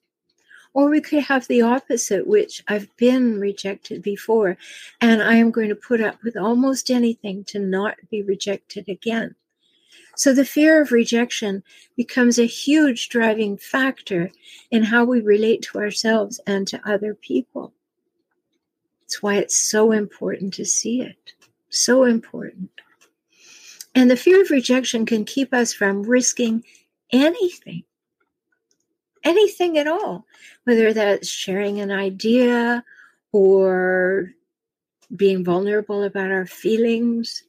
Or 0.75 0.90
we 0.90 1.00
could 1.00 1.23
have 1.23 1.47
the 1.47 1.62
opposite, 1.62 2.26
which 2.26 2.62
I've 2.66 2.95
been 2.97 3.38
rejected 3.38 4.02
before, 4.02 4.57
and 5.00 5.23
I 5.23 5.37
am 5.37 5.52
going 5.52 5.69
to 5.69 5.76
put 5.76 6.00
up 6.00 6.23
with 6.25 6.37
almost 6.37 6.90
anything 6.90 7.45
to 7.45 7.61
not 7.61 7.97
be 8.11 8.23
rejected 8.23 8.88
again. 8.88 9.37
So 10.16 10.33
the 10.33 10.44
fear 10.44 10.80
of 10.80 10.92
rejection 10.92 11.62
becomes 11.97 12.38
a 12.38 12.47
huge 12.47 13.09
driving 13.09 13.56
factor 13.56 14.30
in 14.71 14.85
how 14.85 15.04
we 15.04 15.21
relate 15.21 15.62
to 15.62 15.78
ourselves 15.78 16.40
and 16.47 16.66
to 16.68 16.80
other 16.88 17.14
people. 17.14 17.73
It's 19.04 19.23
why 19.23 19.37
it's 19.37 19.71
so 19.71 19.92
important 19.92 20.54
to 20.54 20.64
see 20.64 21.00
it. 21.00 21.35
So 21.68 22.04
important. 22.04 22.71
And 23.94 24.11
the 24.11 24.16
fear 24.16 24.42
of 24.42 24.50
rejection 24.50 25.06
can 25.06 25.25
keep 25.25 25.52
us 25.52 25.73
from 25.73 26.02
risking 26.02 26.64
anything, 27.12 27.85
anything 29.23 29.78
at 29.78 29.87
all, 29.87 30.26
whether 30.64 30.92
that's 30.92 31.28
sharing 31.28 31.80
an 31.80 31.90
idea 31.90 32.85
or 33.30 34.33
being 35.14 35.44
vulnerable 35.44 36.02
about 36.02 36.30
our 36.30 36.47
feelings 36.47 37.44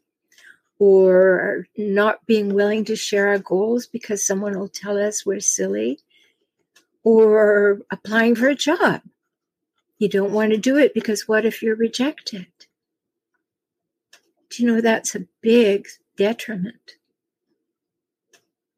or 0.79 1.67
not 1.77 2.25
being 2.25 2.53
willing 2.53 2.85
to 2.85 2.95
share 2.95 3.29
our 3.29 3.39
goals 3.39 3.87
because 3.87 4.25
someone 4.25 4.57
will 4.57 4.67
tell 4.67 4.97
us 4.97 5.25
we're 5.25 5.39
silly 5.39 5.99
or 7.03 7.81
applying 7.91 8.35
for 8.35 8.47
a 8.47 8.55
job. 8.55 9.01
You 9.97 10.09
don't 10.09 10.33
want 10.33 10.51
to 10.51 10.57
do 10.57 10.77
it 10.77 10.93
because 10.93 11.27
what 11.27 11.45
if 11.45 11.61
you're 11.61 11.75
rejected? 11.75 12.47
Do 14.49 14.63
you 14.63 14.67
know 14.67 14.81
that's 14.81 15.15
a 15.15 15.27
big 15.41 15.87
detriment? 16.17 16.97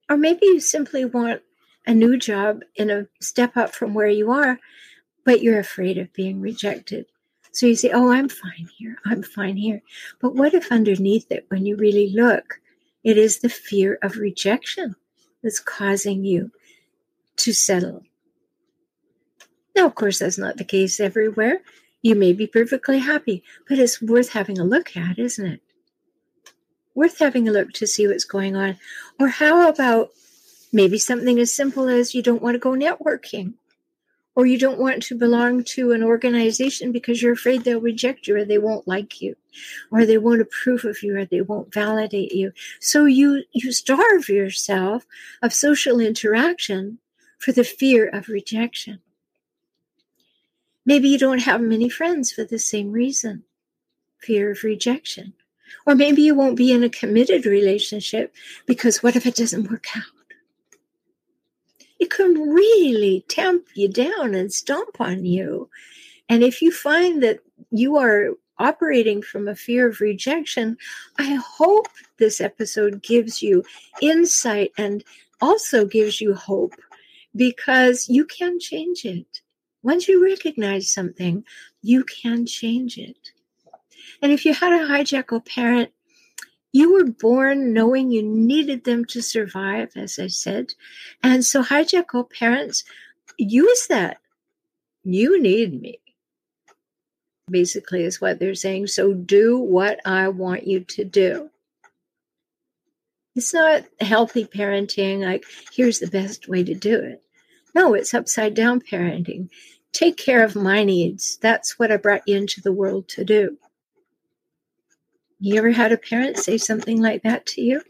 Or 0.09 0.17
maybe 0.17 0.45
you 0.45 0.59
simply 0.59 1.05
want 1.05 1.41
a 1.85 1.93
new 1.93 2.17
job 2.17 2.61
in 2.75 2.89
a 2.89 3.07
step 3.19 3.57
up 3.57 3.73
from 3.73 3.93
where 3.93 4.07
you 4.07 4.31
are, 4.31 4.59
but 5.25 5.41
you're 5.41 5.59
afraid 5.59 5.97
of 5.97 6.13
being 6.13 6.39
rejected. 6.39 7.07
So 7.51 7.65
you 7.65 7.75
say, 7.75 7.91
Oh, 7.91 8.11
I'm 8.11 8.29
fine 8.29 8.69
here. 8.77 8.97
I'm 9.05 9.23
fine 9.23 9.57
here. 9.57 9.81
But 10.19 10.35
what 10.35 10.53
if 10.53 10.71
underneath 10.71 11.31
it, 11.31 11.45
when 11.49 11.65
you 11.65 11.75
really 11.75 12.09
look, 12.13 12.59
it 13.03 13.17
is 13.17 13.39
the 13.39 13.49
fear 13.49 13.97
of 14.01 14.17
rejection 14.17 14.95
that's 15.43 15.59
causing 15.59 16.25
you 16.25 16.51
to 17.37 17.53
settle? 17.53 18.03
Now, 19.75 19.85
of 19.85 19.95
course, 19.95 20.19
that's 20.19 20.39
not 20.39 20.57
the 20.57 20.63
case 20.63 20.99
everywhere. 20.99 21.61
You 22.01 22.15
may 22.15 22.33
be 22.33 22.47
perfectly 22.47 22.99
happy, 22.99 23.43
but 23.69 23.77
it's 23.77 24.01
worth 24.01 24.29
having 24.29 24.57
a 24.57 24.63
look 24.63 24.97
at, 24.97 25.19
isn't 25.19 25.45
it? 25.45 25.61
Worth 26.95 27.19
having 27.19 27.47
a 27.47 27.51
look 27.51 27.73
to 27.73 27.85
see 27.85 28.07
what's 28.07 28.23
going 28.23 28.55
on. 28.55 28.77
Or 29.19 29.27
how 29.27 29.69
about 29.69 30.09
maybe 30.73 30.97
something 30.97 31.39
as 31.39 31.55
simple 31.55 31.87
as 31.87 32.15
you 32.15 32.23
don't 32.23 32.41
want 32.41 32.55
to 32.55 32.59
go 32.59 32.71
networking? 32.71 33.53
Or 34.37 34.45
you 34.45 34.59
don't 34.59 34.77
want 34.77 35.01
to 35.01 35.17
belong 35.17 35.63
to 35.63 35.93
an 35.93 36.03
organization 36.03 36.91
because 36.91 37.23
you're 37.23 37.33
afraid 37.33 37.63
they'll 37.63 37.81
reject 37.81 38.27
you 38.27 38.35
or 38.35 38.45
they 38.45 38.59
won't 38.59 38.87
like 38.87 39.19
you 39.19 39.35
or 39.91 40.05
they 40.05 40.19
won't 40.19 40.41
approve 40.41 40.85
of 40.85 41.01
you 41.01 41.17
or 41.17 41.25
they 41.25 41.41
won't 41.41 41.73
validate 41.73 42.31
you. 42.31 42.53
So 42.79 43.05
you 43.05 43.41
you 43.51 43.71
starve 43.71 44.29
yourself 44.29 45.07
of 45.41 45.53
social 45.53 45.99
interaction 45.99 46.99
for 47.39 47.51
the 47.51 47.63
fear 47.63 48.07
of 48.07 48.29
rejection. 48.29 48.99
Maybe 50.85 51.09
you 51.09 51.17
don't 51.17 51.41
have 51.41 51.59
many 51.59 51.89
friends 51.89 52.31
for 52.31 52.43
the 52.43 52.59
same 52.59 52.91
reason 52.91 53.43
fear 54.19 54.51
of 54.51 54.63
rejection. 54.63 55.33
Or 55.87 55.95
maybe 55.95 56.21
you 56.21 56.35
won't 56.35 56.57
be 56.57 56.71
in 56.71 56.83
a 56.83 56.89
committed 56.89 57.47
relationship 57.47 58.35
because 58.67 59.01
what 59.01 59.15
if 59.15 59.25
it 59.25 59.35
doesn't 59.35 59.71
work 59.71 59.87
out 59.95 60.16
it 61.99 62.11
can 62.11 62.49
really 62.49 63.25
tamp 63.27 63.67
you 63.73 63.87
down 63.87 64.35
and 64.35 64.53
stomp 64.53 64.99
on 65.01 65.25
you. 65.25 65.69
And 66.29 66.43
if 66.43 66.61
you 66.61 66.71
find 66.71 67.23
that 67.23 67.39
you 67.71 67.97
are 67.97 68.31
operating 68.59 69.21
from 69.21 69.47
a 69.47 69.55
fear 69.55 69.87
of 69.87 70.01
rejection, 70.01 70.77
I 71.17 71.35
hope 71.35 71.87
this 72.17 72.41
episode 72.41 73.01
gives 73.03 73.41
you 73.41 73.63
insight 74.01 74.71
and 74.77 75.03
also 75.41 75.85
gives 75.85 76.19
you 76.19 76.33
hope 76.33 76.73
because 77.35 78.09
you 78.09 78.25
can 78.25 78.59
change 78.59 79.05
it. 79.05 79.41
Once 79.83 80.07
you 80.07 80.23
recognize 80.23 80.91
something, 80.91 81.43
you 81.81 82.03
can 82.03 82.45
change 82.45 82.97
it. 82.97 83.31
And 84.21 84.31
if 84.31 84.45
you 84.45 84.53
had 84.53 84.73
a 84.73 84.87
hijackal 84.87 85.45
parent 85.45 85.91
you 86.73 86.93
were 86.93 87.05
born 87.05 87.73
knowing 87.73 88.11
you 88.11 88.21
needed 88.21 88.83
them 88.83 89.05
to 89.05 89.21
survive, 89.21 89.91
as 89.95 90.19
I 90.19 90.27
said. 90.27 90.73
And 91.23 91.43
so 91.45 91.63
hijackal 91.63 92.29
parents 92.29 92.83
use 93.37 93.87
that. 93.87 94.17
You 95.03 95.41
need 95.41 95.81
me, 95.81 95.99
basically, 97.49 98.03
is 98.03 98.19
what 98.19 98.39
they're 98.39 98.55
saying. 98.55 98.87
So 98.87 99.13
do 99.13 99.57
what 99.57 99.99
I 100.05 100.27
want 100.27 100.67
you 100.67 100.81
to 100.81 101.05
do. 101.05 101.49
It's 103.35 103.53
not 103.53 103.83
healthy 104.01 104.45
parenting, 104.45 105.19
like, 105.19 105.45
here's 105.71 105.99
the 105.99 106.07
best 106.07 106.47
way 106.47 106.63
to 106.63 106.73
do 106.73 106.99
it. 106.99 107.21
No, 107.75 107.93
it's 107.93 108.13
upside 108.13 108.55
down 108.55 108.81
parenting. 108.81 109.49
Take 109.93 110.17
care 110.17 110.43
of 110.43 110.55
my 110.55 110.83
needs. 110.83 111.37
That's 111.37 111.77
what 111.77 111.91
I 111.91 111.97
brought 111.97 112.27
you 112.27 112.35
into 112.35 112.61
the 112.61 112.71
world 112.71 113.07
to 113.09 113.23
do. 113.23 113.57
You 115.39 115.55
ever 115.57 115.71
had 115.71 115.91
a 115.91 115.97
parent 115.97 116.37
say 116.37 116.57
something 116.57 117.01
like 117.01 117.23
that 117.23 117.45
to 117.47 117.61
you? 117.61 117.81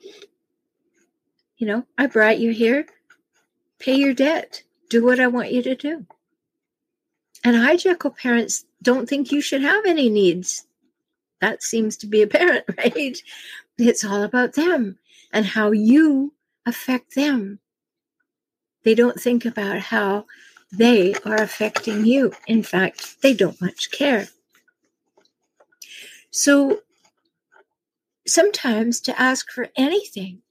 You 1.58 1.68
know, 1.68 1.86
I 1.98 2.08
brought 2.08 2.40
you 2.40 2.52
here. 2.52 2.86
Pay 3.80 3.96
your 3.96 4.14
debt. 4.14 4.64
Do 4.90 5.04
what 5.04 5.20
I 5.20 5.28
want 5.28 5.52
you 5.52 5.62
to 5.64 5.76
do. 5.76 6.06
And 7.44 7.56
hijackal 7.56 8.18
parents 8.18 8.66
don't 8.82 9.08
think 9.08 9.32
you 9.32 9.42
should 9.42 9.62
have 9.62 9.86
any 9.86 10.10
needs. 10.10 10.66
That 11.40 11.64
seems 11.64 11.98
to 11.98 12.08
be 12.08 12.22
apparent, 12.24 12.66
right? 12.78 13.18
It's 13.78 14.04
all 14.04 14.24
about 14.24 14.54
them 14.54 14.98
and 15.32 15.46
how 15.46 15.72
you 15.72 16.34
affect 16.66 17.16
them. 17.16 17.60
They 18.84 18.96
don't 18.96 19.20
think 19.20 19.46
about 19.46 19.80
how 19.80 20.26
they 20.72 21.14
are 21.26 21.42
affecting 21.42 22.06
you. 22.06 22.34
In 22.48 22.64
fact, 22.64 23.22
they 23.22 23.34
don't 23.34 23.60
much 23.62 23.92
care. 23.92 24.28
So 26.32 26.82
sometimes 28.28 29.00
to 29.02 29.20
ask 29.20 29.52
for 29.52 29.70
anything 29.76 30.42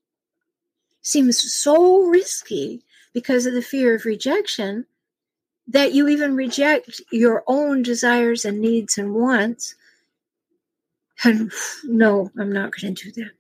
seems 1.03 1.55
so 1.55 2.03
risky 2.03 2.83
because 3.13 3.47
of 3.47 3.55
the 3.55 3.63
fear 3.63 3.95
of 3.95 4.05
rejection 4.05 4.85
that 5.69 5.93
you 5.93 6.09
even 6.09 6.37
reject 6.37 7.01
your 7.11 7.43
own 7.47 7.83
desires 7.83 8.45
and 8.45 8.61
needs 8.61 8.99
and 8.99 9.15
wants. 9.15 9.75
And 11.25 11.51
no, 11.85 12.31
I'm 12.39 12.53
not 12.53 12.73
going 12.73 12.95
to 12.95 13.11
do 13.11 13.23
that. 13.23 13.31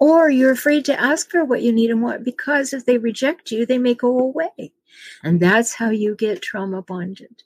Or 0.00 0.30
you're 0.30 0.52
afraid 0.52 0.84
to 0.86 1.00
ask 1.00 1.30
for 1.30 1.44
what 1.44 1.62
you 1.62 1.72
need 1.72 1.90
and 1.90 2.02
want 2.02 2.24
because 2.24 2.72
if 2.72 2.84
they 2.84 2.98
reject 2.98 3.50
you, 3.50 3.66
they 3.66 3.78
may 3.78 3.94
go 3.94 4.18
away. 4.18 4.72
And 5.22 5.40
that's 5.40 5.74
how 5.74 5.90
you 5.90 6.14
get 6.14 6.42
trauma 6.42 6.82
bonded. 6.82 7.42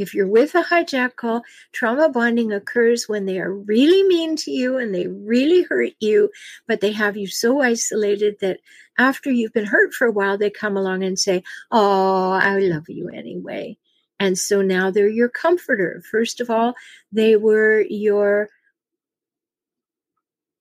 If 0.00 0.14
you're 0.14 0.26
with 0.26 0.54
a 0.54 0.62
hijackal, 0.62 1.42
trauma 1.72 2.08
bonding 2.08 2.52
occurs 2.52 3.08
when 3.08 3.26
they 3.26 3.38
are 3.38 3.52
really 3.52 4.02
mean 4.08 4.36
to 4.36 4.50
you 4.50 4.78
and 4.78 4.94
they 4.94 5.06
really 5.06 5.62
hurt 5.62 5.92
you, 6.00 6.30
but 6.66 6.80
they 6.80 6.92
have 6.92 7.16
you 7.16 7.26
so 7.26 7.60
isolated 7.60 8.36
that 8.40 8.60
after 8.98 9.30
you've 9.30 9.52
been 9.52 9.66
hurt 9.66 9.92
for 9.92 10.06
a 10.06 10.12
while, 10.12 10.38
they 10.38 10.50
come 10.50 10.76
along 10.76 11.04
and 11.04 11.18
say, 11.18 11.42
Oh, 11.70 12.30
I 12.30 12.58
love 12.58 12.88
you 12.88 13.08
anyway. 13.08 13.76
And 14.18 14.38
so 14.38 14.60
now 14.60 14.90
they're 14.90 15.08
your 15.08 15.30
comforter. 15.30 16.02
First 16.10 16.40
of 16.40 16.50
all, 16.50 16.74
they 17.10 17.36
were 17.36 17.80
your 17.88 18.50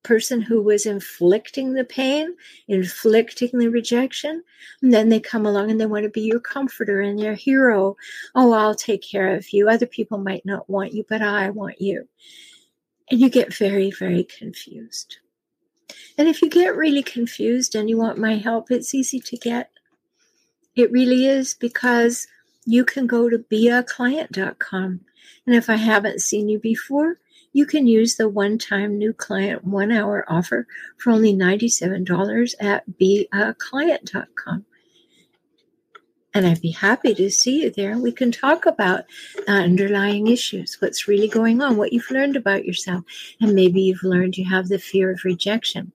person 0.04 0.42
who 0.42 0.62
was 0.62 0.86
inflicting 0.86 1.74
the 1.74 1.84
pain, 1.84 2.36
inflicting 2.68 3.52
the 3.54 3.68
rejection. 3.68 4.44
And 4.82 4.94
then 4.94 5.10
they 5.10 5.20
come 5.20 5.46
along 5.46 5.72
and 5.72 5.80
they 5.80 5.86
want 5.86 6.04
to 6.04 6.10
be 6.10 6.22
your 6.22 6.40
comforter 6.40 7.02
and 7.02 7.20
your 7.20 7.34
hero. 7.34 7.98
Oh, 8.36 8.54
I'll 8.54 8.76
take 8.76 9.02
care 9.02 9.36
of 9.36 9.52
you. 9.52 9.70
Other 9.70 9.86
people 9.86 10.18
might 10.18 10.46
not 10.46 10.70
want 10.70 10.94
you, 10.94 11.06
but 11.08 11.22
I 11.22 11.50
want 11.50 11.82
you. 11.82 12.08
And 13.12 13.20
you 13.20 13.30
get 13.30 13.54
very, 13.54 13.92
very 13.92 14.24
confused. 14.24 15.18
And 16.18 16.28
if 16.28 16.42
you 16.42 16.50
get 16.50 16.76
really 16.76 17.04
confused 17.04 17.76
and 17.76 17.90
you 17.90 17.98
want 17.98 18.18
my 18.18 18.36
help, 18.36 18.72
it's 18.72 18.94
easy 18.94 19.20
to 19.20 19.38
get. 19.38 19.72
It 20.76 20.92
really 20.92 21.26
is 21.26 21.56
because 21.56 22.28
you 22.66 22.86
can 22.86 23.08
go 23.08 23.30
to 23.30 23.40
beaclient.com. 23.40 25.02
And 25.46 25.56
if 25.56 25.70
I 25.70 25.76
haven't 25.76 26.22
seen 26.22 26.48
you 26.48 26.60
before, 26.60 27.20
you 27.60 27.66
can 27.66 27.88
use 27.88 28.16
the 28.16 28.30
one 28.30 28.58
time 28.58 28.98
new 28.98 29.12
client 29.12 29.66
one 29.66 29.92
hour 29.92 30.24
offer 30.30 30.66
for 30.98 31.12
only 31.12 31.34
$97 31.34 32.56
at 32.62 32.86
beaclient.com. 32.98 34.66
And 36.34 36.48
I'd 36.48 36.62
be 36.62 36.72
happy 36.72 37.14
to 37.16 37.30
see 37.30 37.64
you 37.64 37.70
there. 37.70 37.98
We 37.98 38.14
can 38.14 38.32
talk 38.32 38.66
about 38.66 39.04
uh, 39.46 39.52
underlying 39.52 40.28
issues, 40.28 40.78
what's 40.80 41.06
really 41.06 41.28
going 41.28 41.62
on, 41.62 41.76
what 41.76 41.92
you've 41.92 42.10
learned 42.10 42.38
about 42.38 42.64
yourself, 42.64 43.04
and 43.42 43.54
maybe 43.54 43.82
you've 43.82 44.04
learned 44.04 44.38
you 44.38 44.50
have 44.50 44.70
the 44.70 44.80
fear 44.80 45.12
of 45.12 45.26
rejection. 45.26 45.92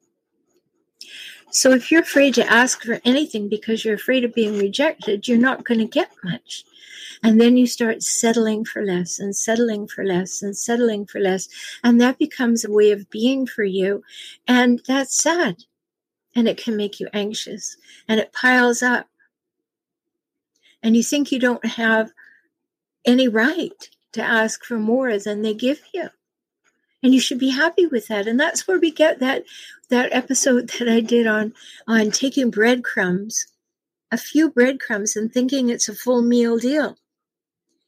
So 1.54 1.70
if 1.70 1.92
you're 1.92 2.00
afraid 2.02 2.34
to 2.34 2.52
ask 2.52 2.82
for 2.82 3.00
anything 3.04 3.48
because 3.48 3.84
you're 3.84 3.94
afraid 3.94 4.24
of 4.24 4.34
being 4.34 4.58
rejected, 4.58 5.28
you're 5.28 5.38
not 5.38 5.62
going 5.62 5.78
to 5.78 5.86
get 5.86 6.10
much. 6.24 6.64
And 7.22 7.40
then 7.40 7.56
you 7.56 7.68
start 7.68 8.02
settling 8.02 8.64
for 8.64 8.84
less 8.84 9.20
and 9.20 9.36
settling 9.36 9.86
for 9.86 10.02
less 10.04 10.42
and 10.42 10.58
settling 10.58 11.06
for 11.06 11.20
less. 11.20 11.48
And 11.84 12.00
that 12.00 12.18
becomes 12.18 12.64
a 12.64 12.72
way 12.72 12.90
of 12.90 13.08
being 13.08 13.46
for 13.46 13.62
you. 13.62 14.02
And 14.48 14.80
that's 14.88 15.16
sad. 15.16 15.62
And 16.34 16.48
it 16.48 16.58
can 16.58 16.76
make 16.76 16.98
you 16.98 17.08
anxious 17.12 17.76
and 18.08 18.18
it 18.18 18.32
piles 18.32 18.82
up. 18.82 19.06
And 20.82 20.96
you 20.96 21.04
think 21.04 21.30
you 21.30 21.38
don't 21.38 21.64
have 21.64 22.10
any 23.04 23.28
right 23.28 23.88
to 24.10 24.22
ask 24.22 24.64
for 24.64 24.80
more 24.80 25.18
than 25.18 25.42
they 25.42 25.54
give 25.54 25.82
you. 25.94 26.08
And 27.04 27.14
you 27.14 27.20
should 27.20 27.38
be 27.38 27.50
happy 27.50 27.86
with 27.86 28.08
that. 28.08 28.26
And 28.26 28.40
that's 28.40 28.66
where 28.66 28.80
we 28.80 28.90
get 28.90 29.20
that 29.20 29.44
that 29.90 30.12
episode 30.12 30.70
that 30.70 30.88
i 30.88 31.00
did 31.00 31.26
on 31.26 31.52
on 31.86 32.10
taking 32.10 32.50
breadcrumbs 32.50 33.46
a 34.10 34.16
few 34.16 34.50
breadcrumbs 34.50 35.14
and 35.14 35.30
thinking 35.30 35.68
it's 35.68 35.88
a 35.88 35.94
full 35.94 36.22
meal 36.22 36.56
deal. 36.56 36.96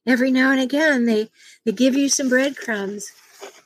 Every 0.07 0.31
now 0.31 0.51
and 0.51 0.61
again 0.61 1.07
they 1.07 1.31
they 1.65 1.73
give 1.73 1.97
you 1.97 2.09
some 2.09 2.29
breadcrumbs. 2.29 3.11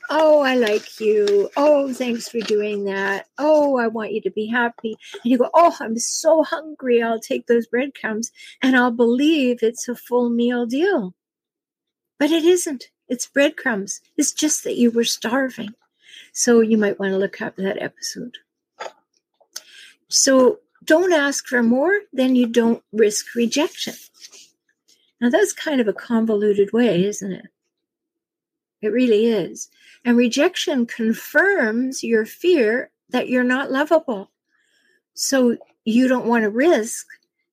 Oh 0.09 0.41
i 0.41 0.55
like 0.55 0.99
you. 0.99 1.49
Oh 1.57 1.93
thanks 1.93 2.29
for 2.29 2.39
doing 2.39 2.85
that. 2.85 3.27
Oh 3.37 3.77
i 3.77 3.87
want 3.87 4.13
you 4.13 4.21
to 4.21 4.31
be 4.31 4.47
happy. 4.47 4.95
And 5.23 5.31
you 5.31 5.37
go 5.37 5.49
oh 5.53 5.75
i'm 5.81 5.97
so 5.99 6.43
hungry. 6.43 7.03
I'll 7.03 7.19
take 7.19 7.47
those 7.47 7.67
breadcrumbs 7.67 8.31
and 8.61 8.77
i'll 8.77 8.91
believe 8.91 9.59
it's 9.61 9.89
a 9.89 9.95
full 9.95 10.29
meal 10.29 10.65
deal. 10.65 11.13
But 12.19 12.31
it 12.31 12.45
isn't 12.45 12.85
it's 13.11 13.27
breadcrumbs. 13.27 13.99
It's 14.15 14.31
just 14.31 14.63
that 14.63 14.77
you 14.77 14.89
were 14.89 15.03
starving. 15.03 15.75
So 16.31 16.61
you 16.61 16.77
might 16.77 16.97
want 16.97 17.11
to 17.11 17.17
look 17.17 17.41
up 17.41 17.57
that 17.57 17.81
episode. 17.81 18.37
So 20.07 20.59
don't 20.85 21.11
ask 21.11 21.45
for 21.45 21.61
more, 21.61 21.91
then 22.13 22.37
you 22.37 22.47
don't 22.47 22.81
risk 22.93 23.35
rejection. 23.35 23.95
Now 25.19 25.29
that's 25.29 25.51
kind 25.51 25.81
of 25.81 25.89
a 25.89 25.93
convoluted 25.93 26.71
way, 26.71 27.03
isn't 27.03 27.33
it? 27.33 27.47
It 28.81 28.93
really 28.93 29.25
is. 29.25 29.67
And 30.05 30.15
rejection 30.15 30.85
confirms 30.85 32.05
your 32.05 32.25
fear 32.25 32.91
that 33.09 33.27
you're 33.27 33.43
not 33.43 33.73
lovable. 33.73 34.31
So 35.15 35.57
you 35.83 36.07
don't 36.07 36.27
want 36.27 36.43
to 36.43 36.49
risk 36.49 37.07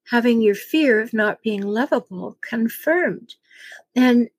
having 0.09 0.41
your 0.41 0.55
fear 0.55 1.01
of 1.01 1.13
not 1.13 1.43
being 1.43 1.63
lovable 1.63 2.39
confirmed. 2.43 3.35
And 3.97 4.31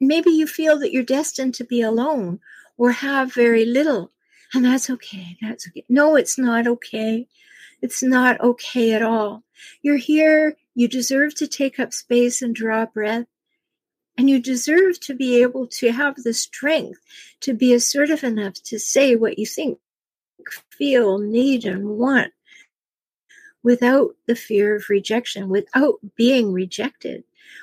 maybe 0.00 0.30
you 0.30 0.46
feel 0.46 0.78
that 0.78 0.92
you're 0.92 1.02
destined 1.02 1.54
to 1.54 1.64
be 1.64 1.80
alone 1.80 2.40
or 2.76 2.92
have 2.92 3.34
very 3.34 3.64
little. 3.64 4.12
And 4.54 4.64
that's 4.64 4.88
okay. 4.88 5.36
That's 5.42 5.68
okay. 5.68 5.84
No, 5.88 6.16
it's 6.16 6.38
not 6.38 6.66
okay. 6.66 7.26
It's 7.82 8.02
not 8.02 8.40
okay 8.40 8.92
at 8.92 9.02
all. 9.02 9.44
You're 9.82 9.96
here. 9.96 10.56
You 10.74 10.88
deserve 10.88 11.34
to 11.36 11.46
take 11.46 11.78
up 11.78 11.92
space 11.92 12.42
and 12.42 12.54
draw 12.54 12.86
breath. 12.86 13.26
And 14.16 14.28
you 14.28 14.40
deserve 14.40 14.98
to 15.00 15.14
be 15.14 15.42
able 15.42 15.68
to 15.68 15.92
have 15.92 16.16
the 16.16 16.34
strength 16.34 16.98
to 17.40 17.54
be 17.54 17.72
assertive 17.72 18.24
enough 18.24 18.54
to 18.64 18.78
say 18.78 19.14
what 19.14 19.38
you 19.38 19.46
think, 19.46 19.78
feel, 20.70 21.18
need, 21.18 21.64
and 21.64 21.90
want 21.90 22.32
without 23.62 24.16
the 24.26 24.34
fear 24.34 24.74
of 24.74 24.88
rejection, 24.88 25.48
without 25.48 26.00
being 26.16 26.52
rejected, 26.52 27.22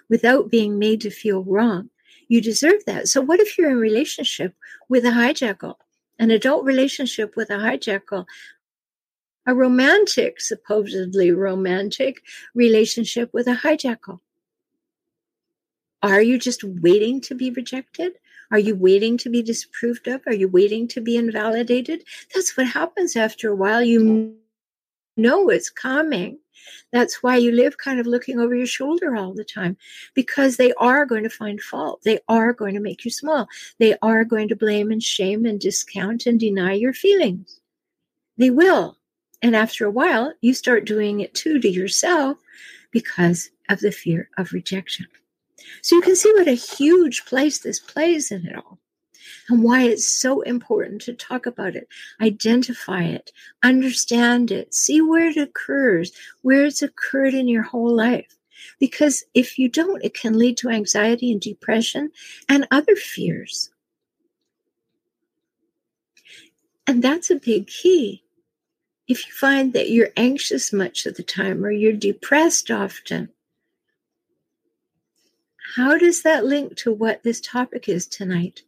without 0.10 0.50
being 0.50 0.80
made 0.80 1.02
to 1.02 1.10
feel 1.10 1.44
wrong 1.44 1.90
you 2.28 2.42
deserve 2.42 2.86
that. 2.86 3.08
So 3.08 3.22
what 3.22 3.40
if 3.40 3.58
you're 3.58 3.72
in 3.72 3.78
relationship 3.78 4.54
with 4.90 5.06
a 5.06 5.12
hijackal, 5.12 5.76
an 6.20 6.32
adult 6.32 6.66
relationship 6.66 7.36
with 7.36 7.50
a 7.50 7.58
hijackal, 7.58 8.26
a 9.46 9.54
romantic, 9.54 10.42
supposedly 10.42 11.32
romantic 11.32 12.22
relationship 12.54 13.34
with 13.34 13.48
a 13.48 13.56
hijackal? 13.56 14.20
Are 16.02 16.22
you 16.22 16.38
just 16.38 16.64
waiting 16.64 17.22
to 17.22 17.36
be 17.36 17.50
rejected? 17.52 18.14
Are 18.52 18.60
you 18.60 18.76
waiting 18.76 19.18
to 19.18 19.30
be 19.30 19.42
disapproved 19.42 20.08
of? 20.08 20.22
Are 20.28 20.34
you 20.34 20.48
waiting 20.48 20.88
to 20.90 21.02
be 21.02 21.18
invalidated? 21.18 22.04
That's 22.34 22.56
what 22.56 22.68
happens 22.68 23.16
after 23.16 23.50
a 23.50 23.56
while. 23.56 23.82
You 23.82 24.38
know 25.18 25.50
it's 25.50 25.70
coming. 25.70 26.40
That's 26.92 27.22
why 27.22 27.38
you 27.38 27.52
live 27.52 27.78
kind 27.78 28.00
of 28.00 28.08
looking 28.08 28.40
over 28.40 28.56
your 28.56 28.66
shoulder 28.66 29.16
all 29.16 29.34
the 29.34 29.44
time 29.44 29.78
because 30.14 30.58
they 30.58 30.74
are 30.74 31.06
going 31.06 31.24
to 31.24 31.30
find 31.30 31.62
fault. 31.62 32.02
They 32.04 32.20
are 32.28 32.54
going 32.54 32.74
to 32.76 32.80
make 32.80 33.06
you 33.06 33.12
small. 33.12 33.48
They 33.80 33.96
are 34.02 34.24
going 34.24 34.48
to 34.50 34.56
blame 34.56 34.92
and 34.92 35.04
shame 35.04 35.46
and 35.46 35.60
discount 35.60 36.26
and 36.26 36.40
deny 36.40 36.74
your 36.74 36.94
feelings. 36.94 37.60
They 38.38 38.50
will. 38.50 38.98
And 39.42 39.56
after 39.56 39.86
a 39.86 39.92
while, 39.92 40.34
you 40.42 40.54
start 40.54 40.86
doing 40.86 41.20
it 41.20 41.34
too 41.34 41.60
to 41.60 41.70
yourself 41.70 42.38
because 42.92 43.50
of 43.70 43.80
the 43.80 43.92
fear 43.92 44.30
of 44.38 44.54
rejection. 44.54 45.08
So 45.82 45.96
you 45.96 46.02
can 46.02 46.16
see 46.16 46.34
what 46.34 46.48
a 46.48 46.54
huge 46.54 47.26
place 47.26 47.60
this 47.60 47.80
plays 47.80 48.32
in 48.32 48.46
it 48.48 48.56
all 48.56 48.80
and 49.50 49.64
why 49.64 49.84
it's 49.84 50.08
so 50.08 50.42
important 50.42 51.02
to 51.04 51.14
talk 51.14 51.46
about 51.46 51.76
it, 51.76 51.88
identify 52.22 53.04
it, 53.04 53.32
understand 53.64 54.52
it, 54.52 54.74
see 54.74 55.02
where 55.02 55.30
it 55.30 55.38
occurs, 55.38 56.12
where 56.42 56.66
it's 56.66 56.82
occurred 56.82 57.34
in 57.34 57.48
your 57.48 57.64
whole 57.64 57.94
life. 57.96 58.38
Because 58.80 59.24
if 59.34 59.60
you 59.60 59.70
don't, 59.70 60.04
it 60.04 60.14
can 60.14 60.38
lead 60.38 60.58
to 60.58 60.70
anxiety 60.70 61.32
and 61.32 61.42
depression 61.42 62.12
and 62.50 62.68
other 62.72 62.96
fears. 62.96 63.70
And 66.88 67.04
that's 67.04 67.30
a 67.30 67.36
big 67.36 67.68
key. 67.68 68.24
If 69.08 69.26
you 69.28 69.34
find 69.34 69.74
that 69.74 69.90
you're 69.90 70.10
anxious 70.18 70.74
much 70.74 71.06
of 71.06 71.16
the 71.16 71.24
time 71.24 71.64
or 71.64 71.72
you're 71.72 71.94
depressed 71.94 72.72
often, 72.72 73.30
how 75.76 75.98
does 75.98 76.24
that 76.24 76.46
link 76.46 76.76
to 76.78 76.92
what 76.92 77.24
this 77.24 77.42
topic 77.42 77.90
is 77.90 78.08
tonight? 78.08 78.64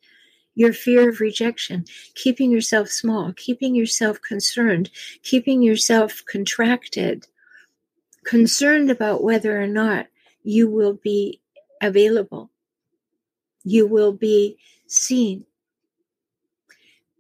Your 0.58 0.74
fear 0.74 1.08
of 1.08 1.20
rejection, 1.20 1.86
keeping 2.16 2.50
yourself 2.50 2.90
small, 2.90 3.32
keeping 3.34 3.76
yourself 3.76 4.20
concerned, 4.22 4.90
keeping 5.22 5.62
yourself 5.62 6.24
contracted, 6.26 7.28
concerned 8.26 8.90
about 8.90 9.24
whether 9.24 9.62
or 9.62 9.68
not 9.68 10.08
you 10.42 10.68
will 10.68 10.94
be 10.94 11.40
available, 11.80 12.50
you 13.64 13.86
will 13.86 14.12
be 14.12 14.58
seen. 14.88 15.46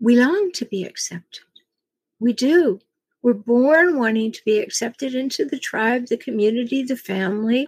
We 0.02 0.20
long 0.20 0.50
to 0.56 0.66
be 0.66 0.84
accepted. 0.84 1.44
We 2.20 2.34
do. 2.34 2.80
We're 3.28 3.34
born 3.34 4.00
wanting 4.00 4.32
to 4.32 4.46
be 4.46 4.60
accepted 4.60 5.14
into 5.14 5.44
the 5.44 5.60
tribe, 5.60 6.08
the 6.08 6.16
community, 6.16 6.82
the 6.82 6.96
family, 6.96 7.68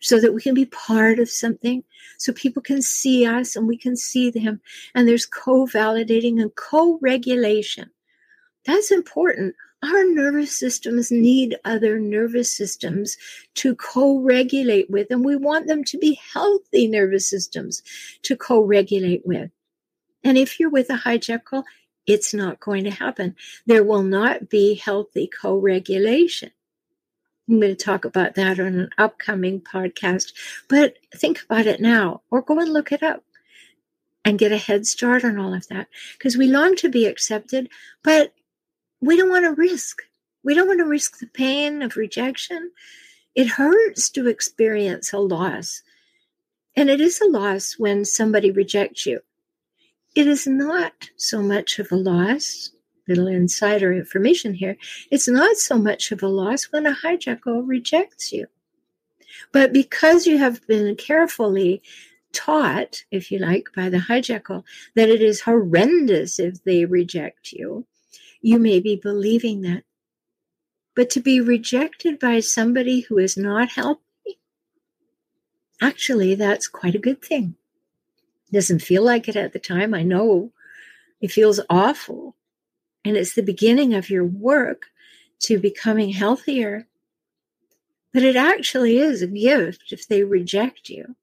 so 0.00 0.20
that 0.20 0.32
we 0.32 0.40
can 0.40 0.54
be 0.54 0.66
part 0.66 1.18
of 1.18 1.28
something, 1.28 1.82
so 2.18 2.32
people 2.32 2.62
can 2.62 2.80
see 2.80 3.26
us 3.26 3.56
and 3.56 3.66
we 3.66 3.76
can 3.76 3.96
see 3.96 4.30
them. 4.30 4.60
And 4.94 5.08
there's 5.08 5.26
co 5.26 5.66
validating 5.66 6.40
and 6.40 6.54
co 6.54 7.00
regulation. 7.02 7.90
That's 8.64 8.92
important. 8.92 9.56
Our 9.82 10.04
nervous 10.04 10.56
systems 10.56 11.10
need 11.10 11.56
other 11.64 11.98
nervous 11.98 12.56
systems 12.56 13.16
to 13.54 13.74
co 13.74 14.20
regulate 14.20 14.90
with, 14.90 15.08
and 15.10 15.24
we 15.24 15.34
want 15.34 15.66
them 15.66 15.82
to 15.86 15.98
be 15.98 16.20
healthy 16.32 16.86
nervous 16.86 17.28
systems 17.28 17.82
to 18.22 18.36
co 18.36 18.60
regulate 18.60 19.26
with. 19.26 19.50
And 20.22 20.38
if 20.38 20.60
you're 20.60 20.70
with 20.70 20.88
a 20.90 20.96
hijackal, 20.96 21.64
it's 22.06 22.34
not 22.34 22.60
going 22.60 22.84
to 22.84 22.90
happen. 22.90 23.36
There 23.66 23.84
will 23.84 24.02
not 24.02 24.48
be 24.48 24.74
healthy 24.74 25.28
co 25.28 25.56
regulation. 25.56 26.50
I'm 27.48 27.60
going 27.60 27.74
to 27.76 27.84
talk 27.84 28.04
about 28.04 28.36
that 28.36 28.60
on 28.60 28.78
an 28.78 28.90
upcoming 28.96 29.60
podcast, 29.60 30.32
but 30.68 30.98
think 31.14 31.42
about 31.42 31.66
it 31.66 31.80
now 31.80 32.22
or 32.30 32.42
go 32.42 32.60
and 32.60 32.72
look 32.72 32.92
it 32.92 33.02
up 33.02 33.24
and 34.24 34.38
get 34.38 34.52
a 34.52 34.58
head 34.58 34.86
start 34.86 35.24
on 35.24 35.38
all 35.38 35.52
of 35.52 35.66
that 35.68 35.88
because 36.16 36.36
we 36.36 36.46
long 36.46 36.76
to 36.76 36.88
be 36.88 37.06
accepted, 37.06 37.68
but 38.04 38.32
we 39.00 39.16
don't 39.16 39.30
want 39.30 39.44
to 39.44 39.52
risk. 39.52 40.02
We 40.44 40.54
don't 40.54 40.68
want 40.68 40.80
to 40.80 40.86
risk 40.86 41.18
the 41.18 41.26
pain 41.26 41.82
of 41.82 41.96
rejection. 41.96 42.70
It 43.34 43.48
hurts 43.48 44.10
to 44.10 44.28
experience 44.28 45.12
a 45.12 45.18
loss. 45.18 45.82
And 46.76 46.88
it 46.88 47.00
is 47.00 47.20
a 47.20 47.28
loss 47.28 47.74
when 47.78 48.04
somebody 48.04 48.50
rejects 48.50 49.06
you 49.06 49.20
it 50.14 50.26
is 50.26 50.46
not 50.46 51.10
so 51.16 51.42
much 51.42 51.78
of 51.78 51.90
a 51.92 51.96
loss, 51.96 52.70
little 53.06 53.26
insider 53.26 53.92
information 53.92 54.54
here, 54.54 54.76
it's 55.10 55.28
not 55.28 55.56
so 55.56 55.78
much 55.78 56.12
of 56.12 56.22
a 56.22 56.28
loss 56.28 56.64
when 56.64 56.86
a 56.86 56.94
hijackal 56.94 57.62
rejects 57.66 58.32
you. 58.32 58.46
But 59.52 59.72
because 59.72 60.26
you 60.26 60.38
have 60.38 60.66
been 60.66 60.96
carefully 60.96 61.82
taught, 62.32 63.04
if 63.10 63.30
you 63.30 63.38
like, 63.38 63.68
by 63.74 63.88
the 63.88 63.98
hijackal, 63.98 64.64
that 64.94 65.08
it 65.08 65.22
is 65.22 65.40
horrendous 65.40 66.38
if 66.38 66.62
they 66.64 66.84
reject 66.84 67.52
you, 67.52 67.86
you 68.42 68.58
may 68.58 68.80
be 68.80 68.96
believing 68.96 69.62
that. 69.62 69.84
But 70.94 71.10
to 71.10 71.20
be 71.20 71.40
rejected 71.40 72.18
by 72.18 72.40
somebody 72.40 73.00
who 73.00 73.18
is 73.18 73.36
not 73.36 73.70
healthy, 73.70 74.00
actually, 75.80 76.34
that's 76.34 76.68
quite 76.68 76.94
a 76.94 76.98
good 76.98 77.22
thing 77.22 77.56
doesn't 78.52 78.82
feel 78.82 79.04
like 79.04 79.28
it 79.28 79.36
at 79.36 79.52
the 79.52 79.58
time. 79.58 79.94
I 79.94 80.02
know 80.02 80.52
it 81.20 81.30
feels 81.30 81.60
awful. 81.68 82.36
And 83.04 83.16
it's 83.16 83.34
the 83.34 83.42
beginning 83.42 83.94
of 83.94 84.10
your 84.10 84.24
work 84.24 84.86
to 85.40 85.58
becoming 85.58 86.10
healthier. 86.10 86.86
But 88.12 88.22
it 88.22 88.36
actually 88.36 88.98
is 88.98 89.22
a 89.22 89.26
gift 89.26 89.92
if 89.92 90.08
they 90.08 90.24
reject 90.24 90.88
you. 90.88 91.14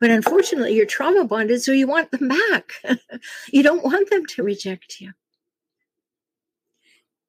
But 0.00 0.10
unfortunately, 0.10 0.74
you're 0.74 0.86
trauma 0.86 1.24
bonded, 1.24 1.62
so 1.62 1.72
you 1.72 1.86
want 1.86 2.10
them 2.10 2.28
back. 2.28 2.72
you 3.52 3.62
don't 3.62 3.84
want 3.84 4.10
them 4.10 4.26
to 4.26 4.42
reject 4.42 5.00
you. 5.00 5.12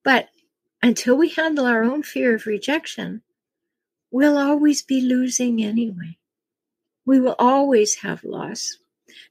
But 0.04 0.30
until 0.82 1.18
we 1.18 1.30
handle 1.30 1.66
our 1.66 1.84
own 1.84 2.04
fear 2.04 2.36
of 2.36 2.46
rejection, 2.46 3.22
we'll 4.12 4.38
always 4.38 4.82
be 4.82 5.02
losing 5.02 5.64
anyway 5.64 6.19
we 7.10 7.20
will 7.20 7.36
always 7.40 7.96
have 7.96 8.24
loss 8.24 8.78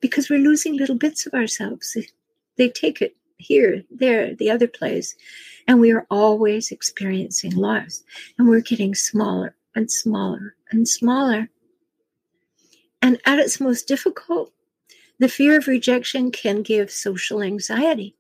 because 0.01 0.29
we're 0.29 0.41
losing 0.41 0.77
little 0.77 0.97
bits 0.97 1.27
of 1.27 1.33
ourselves. 1.33 1.97
they 2.57 2.69
take 2.69 3.01
it 3.01 3.15
here, 3.37 3.85
there, 3.89 4.35
the 4.35 4.51
other 4.51 4.67
place. 4.67 5.15
And 5.69 5.79
we 5.79 5.93
are 5.93 6.05
always 6.11 6.73
experiencing 6.73 7.55
loss. 7.55 8.03
And 8.37 8.49
we're 8.49 8.63
getting 8.63 8.97
smaller 8.97 9.55
and 9.77 9.89
smaller 9.89 10.57
and 10.73 10.89
smaller. 10.89 11.51
And 13.01 13.21
at 13.25 13.39
its 13.39 13.61
most 13.61 13.87
difficult, 13.87 14.53
the 15.21 15.29
fear 15.29 15.57
of 15.57 15.69
rejection 15.69 16.33
can 16.33 16.63
give 16.63 16.91
social 16.91 17.45
anxiety. 17.45 18.17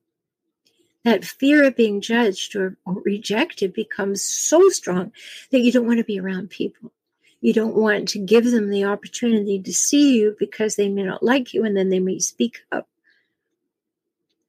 That 1.02 1.24
fear 1.24 1.64
of 1.64 1.74
being 1.74 2.00
judged 2.00 2.54
or, 2.54 2.76
or 2.86 3.02
rejected 3.04 3.72
becomes 3.72 4.22
so 4.22 4.68
strong 4.68 5.10
that 5.50 5.62
you 5.62 5.72
don't 5.72 5.86
want 5.88 5.98
to 5.98 6.04
be 6.04 6.20
around 6.20 6.50
people. 6.50 6.92
You 7.40 7.52
don't 7.52 7.76
want 7.76 8.08
to 8.10 8.18
give 8.18 8.50
them 8.50 8.70
the 8.70 8.84
opportunity 8.84 9.60
to 9.60 9.72
see 9.72 10.18
you 10.18 10.36
because 10.38 10.76
they 10.76 10.88
may 10.88 11.04
not 11.04 11.22
like 11.22 11.54
you 11.54 11.64
and 11.64 11.76
then 11.76 11.88
they 11.88 12.00
may 12.00 12.18
speak 12.18 12.64
up. 12.72 12.88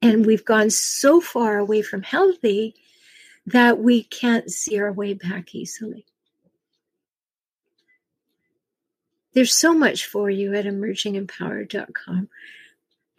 And 0.01 0.25
we've 0.25 0.45
gone 0.45 0.69
so 0.69 1.21
far 1.21 1.57
away 1.57 1.81
from 1.81 2.03
healthy 2.03 2.75
that 3.45 3.79
we 3.79 4.03
can't 4.03 4.49
see 4.49 4.79
our 4.79 4.91
way 4.91 5.13
back 5.13 5.53
easily. 5.53 6.05
There's 9.33 9.55
so 9.55 9.73
much 9.73 10.05
for 10.05 10.29
you 10.29 10.55
at 10.55 10.65
emergingempowered.com. 10.65 12.29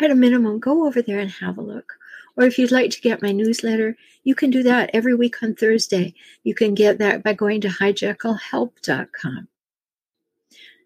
At 0.01 0.11
a 0.11 0.15
minimum, 0.15 0.59
go 0.59 0.87
over 0.87 1.03
there 1.03 1.21
and 1.21 1.31
have 1.31 1.59
a 1.59 1.63
look. 1.63 1.95
Or 2.37 2.45
if 2.45 2.59
you'd 2.59 2.73
like 2.73 2.91
to 2.93 3.01
get 3.01 3.23
my 3.23 3.33
newsletter, 3.33 3.97
you 4.25 4.35
can 4.35 4.51
do 4.51 4.63
that 4.63 4.91
every 4.93 5.15
week 5.15 5.43
on 5.43 5.55
Thursday. 5.55 6.15
You 6.43 6.55
can 6.55 6.75
get 6.75 6.99
that 6.99 7.23
by 7.23 7.35
going 7.35 7.61
to 7.61 7.69
hijackalhelp.com. 7.69 9.49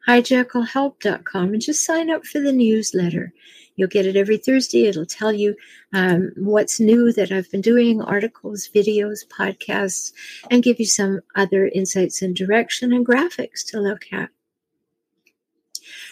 Hijackalhelp.com 0.08 1.52
and 1.52 1.62
just 1.62 1.84
sign 1.84 2.10
up 2.10 2.26
for 2.26 2.40
the 2.40 2.52
newsletter. 2.52 3.32
You'll 3.76 3.88
get 3.88 4.06
it 4.06 4.16
every 4.16 4.36
Thursday. 4.36 4.86
It'll 4.86 5.06
tell 5.06 5.32
you 5.32 5.56
um, 5.92 6.32
what's 6.36 6.78
new 6.78 7.12
that 7.12 7.32
I've 7.32 7.50
been 7.50 7.60
doing 7.60 8.00
articles, 8.00 8.68
videos, 8.72 9.26
podcasts, 9.26 10.12
and 10.50 10.62
give 10.62 10.78
you 10.78 10.86
some 10.86 11.20
other 11.34 11.66
insights 11.66 12.22
and 12.22 12.36
direction 12.36 12.92
and 12.92 13.04
graphics 13.04 13.66
to 13.68 13.80
look 13.80 14.04
at. 14.12 14.28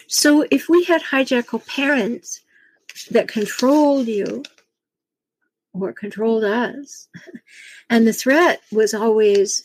So, 0.07 0.45
if 0.51 0.67
we 0.69 0.83
had 0.83 1.01
hijackal 1.01 1.65
parents 1.65 2.41
that 3.11 3.27
controlled 3.27 4.07
you 4.07 4.43
or 5.73 5.93
controlled 5.93 6.43
us, 6.43 7.07
and 7.89 8.05
the 8.05 8.13
threat 8.13 8.61
was 8.71 8.93
always 8.93 9.63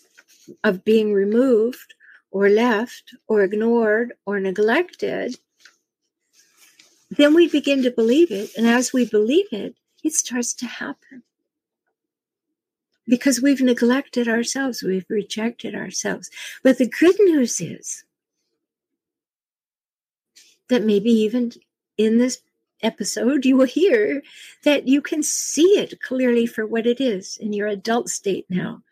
of 0.64 0.84
being 0.84 1.12
removed 1.12 1.94
or 2.30 2.48
left 2.48 3.14
or 3.26 3.42
ignored 3.42 4.12
or 4.26 4.40
neglected, 4.40 5.38
then 7.10 7.34
we 7.34 7.48
begin 7.48 7.82
to 7.82 7.90
believe 7.90 8.30
it. 8.30 8.50
And 8.56 8.66
as 8.66 8.92
we 8.92 9.06
believe 9.06 9.46
it, 9.52 9.74
it 10.04 10.12
starts 10.12 10.54
to 10.54 10.66
happen. 10.66 11.22
Because 13.06 13.40
we've 13.40 13.62
neglected 13.62 14.28
ourselves, 14.28 14.82
we've 14.82 15.06
rejected 15.08 15.74
ourselves. 15.74 16.30
But 16.62 16.76
the 16.76 16.86
good 16.88 17.16
news 17.20 17.60
is 17.60 18.04
that 20.68 20.84
maybe 20.84 21.10
even 21.10 21.52
in 21.96 22.18
this 22.18 22.42
episode, 22.82 23.46
you 23.46 23.56
will 23.56 23.66
hear 23.66 24.22
that 24.64 24.86
you 24.86 25.00
can 25.00 25.22
see 25.22 25.78
it 25.78 26.00
clearly 26.02 26.46
for 26.46 26.66
what 26.66 26.86
it 26.86 27.00
is 27.00 27.38
in 27.38 27.54
your 27.54 27.66
adult 27.66 28.10
state 28.10 28.44
now. 28.50 28.82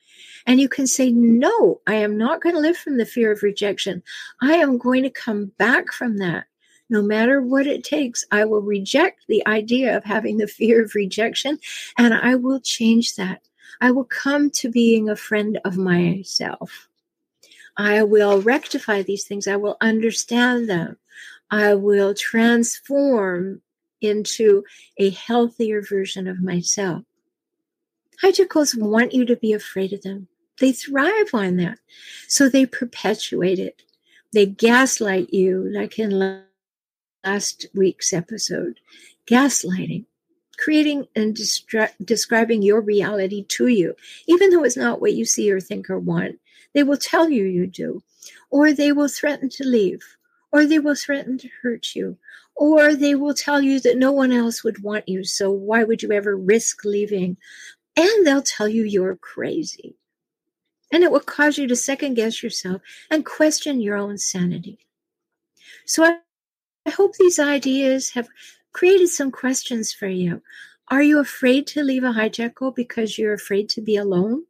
And 0.46 0.60
you 0.60 0.68
can 0.68 0.86
say, 0.86 1.10
No, 1.10 1.80
I 1.86 1.94
am 1.96 2.16
not 2.16 2.40
going 2.40 2.54
to 2.54 2.60
live 2.60 2.76
from 2.76 2.98
the 2.98 3.06
fear 3.06 3.32
of 3.32 3.42
rejection. 3.42 4.02
I 4.40 4.54
am 4.54 4.78
going 4.78 5.02
to 5.02 5.10
come 5.10 5.52
back 5.58 5.92
from 5.92 6.18
that 6.18 6.46
no 6.88 7.02
matter 7.02 7.42
what 7.42 7.66
it 7.66 7.84
takes, 7.84 8.24
I 8.30 8.44
will 8.44 8.62
reject 8.62 9.24
the 9.26 9.46
idea 9.46 9.96
of 9.96 10.04
having 10.04 10.36
the 10.36 10.46
fear 10.46 10.84
of 10.84 10.94
rejection 10.94 11.58
and 11.98 12.14
I 12.14 12.36
will 12.36 12.60
change 12.60 13.16
that. 13.16 13.42
I 13.80 13.90
will 13.90 14.04
come 14.04 14.50
to 14.50 14.70
being 14.70 15.08
a 15.08 15.16
friend 15.16 15.58
of 15.64 15.76
myself. 15.76 16.88
I 17.76 18.04
will 18.04 18.40
rectify 18.40 19.02
these 19.02 19.24
things. 19.24 19.46
I 19.46 19.56
will 19.56 19.76
understand 19.80 20.68
them. 20.68 20.96
I 21.50 21.74
will 21.74 22.14
transform 22.14 23.60
into 24.00 24.64
a 24.98 25.10
healthier 25.10 25.82
version 25.82 26.26
of 26.26 26.42
myself. 26.42 27.02
Hijackals 28.22 28.78
want 28.78 29.12
you 29.12 29.26
to 29.26 29.36
be 29.36 29.52
afraid 29.52 29.92
of 29.92 30.02
them. 30.02 30.28
They 30.60 30.72
thrive 30.72 31.30
on 31.32 31.56
that. 31.56 31.78
So 32.28 32.48
they 32.48 32.66
perpetuate 32.66 33.58
it. 33.58 33.82
They 34.32 34.46
gaslight 34.46 35.32
you, 35.32 35.68
like 35.72 35.98
in 35.98 36.42
last 37.24 37.66
week's 37.74 38.12
episode 38.12 38.80
gaslighting, 39.26 40.04
creating 40.56 41.06
and 41.16 41.36
describing 42.04 42.62
your 42.62 42.80
reality 42.80 43.44
to 43.48 43.66
you, 43.66 43.94
even 44.26 44.50
though 44.50 44.64
it's 44.64 44.76
not 44.76 45.00
what 45.00 45.14
you 45.14 45.24
see 45.24 45.50
or 45.50 45.60
think 45.60 45.90
or 45.90 45.98
want. 45.98 46.38
They 46.74 46.82
will 46.82 46.96
tell 46.96 47.28
you 47.28 47.44
you 47.44 47.66
do, 47.66 48.02
or 48.50 48.72
they 48.72 48.92
will 48.92 49.08
threaten 49.08 49.48
to 49.50 49.64
leave, 49.64 50.16
or 50.52 50.64
they 50.64 50.78
will 50.78 50.94
threaten 50.94 51.38
to 51.38 51.48
hurt 51.62 51.94
you, 51.94 52.18
or 52.54 52.94
they 52.94 53.14
will 53.14 53.34
tell 53.34 53.60
you 53.60 53.80
that 53.80 53.98
no 53.98 54.12
one 54.12 54.30
else 54.32 54.62
would 54.62 54.82
want 54.82 55.08
you, 55.08 55.24
so 55.24 55.50
why 55.50 55.84
would 55.84 56.02
you 56.02 56.12
ever 56.12 56.36
risk 56.36 56.84
leaving? 56.84 57.36
And 57.96 58.26
they'll 58.26 58.42
tell 58.42 58.68
you 58.68 58.84
you're 58.84 59.16
crazy. 59.16 59.96
And 60.92 61.02
it 61.02 61.10
will 61.10 61.20
cause 61.20 61.58
you 61.58 61.66
to 61.66 61.76
second 61.76 62.14
guess 62.14 62.42
yourself 62.42 62.80
and 63.10 63.26
question 63.26 63.80
your 63.80 63.96
own 63.96 64.18
sanity. 64.18 64.78
So 65.84 66.04
I 66.04 66.18
I 66.86 66.90
hope 66.90 67.16
these 67.16 67.40
ideas 67.40 68.10
have 68.10 68.28
created 68.72 69.08
some 69.08 69.32
questions 69.32 69.92
for 69.92 70.06
you. 70.06 70.40
Are 70.88 71.02
you 71.02 71.18
afraid 71.18 71.66
to 71.68 71.82
leave 71.82 72.04
a 72.04 72.12
hijackal 72.12 72.76
because 72.76 73.18
you're 73.18 73.34
afraid 73.34 73.68
to 73.70 73.80
be 73.80 73.96
alone? 73.96 74.44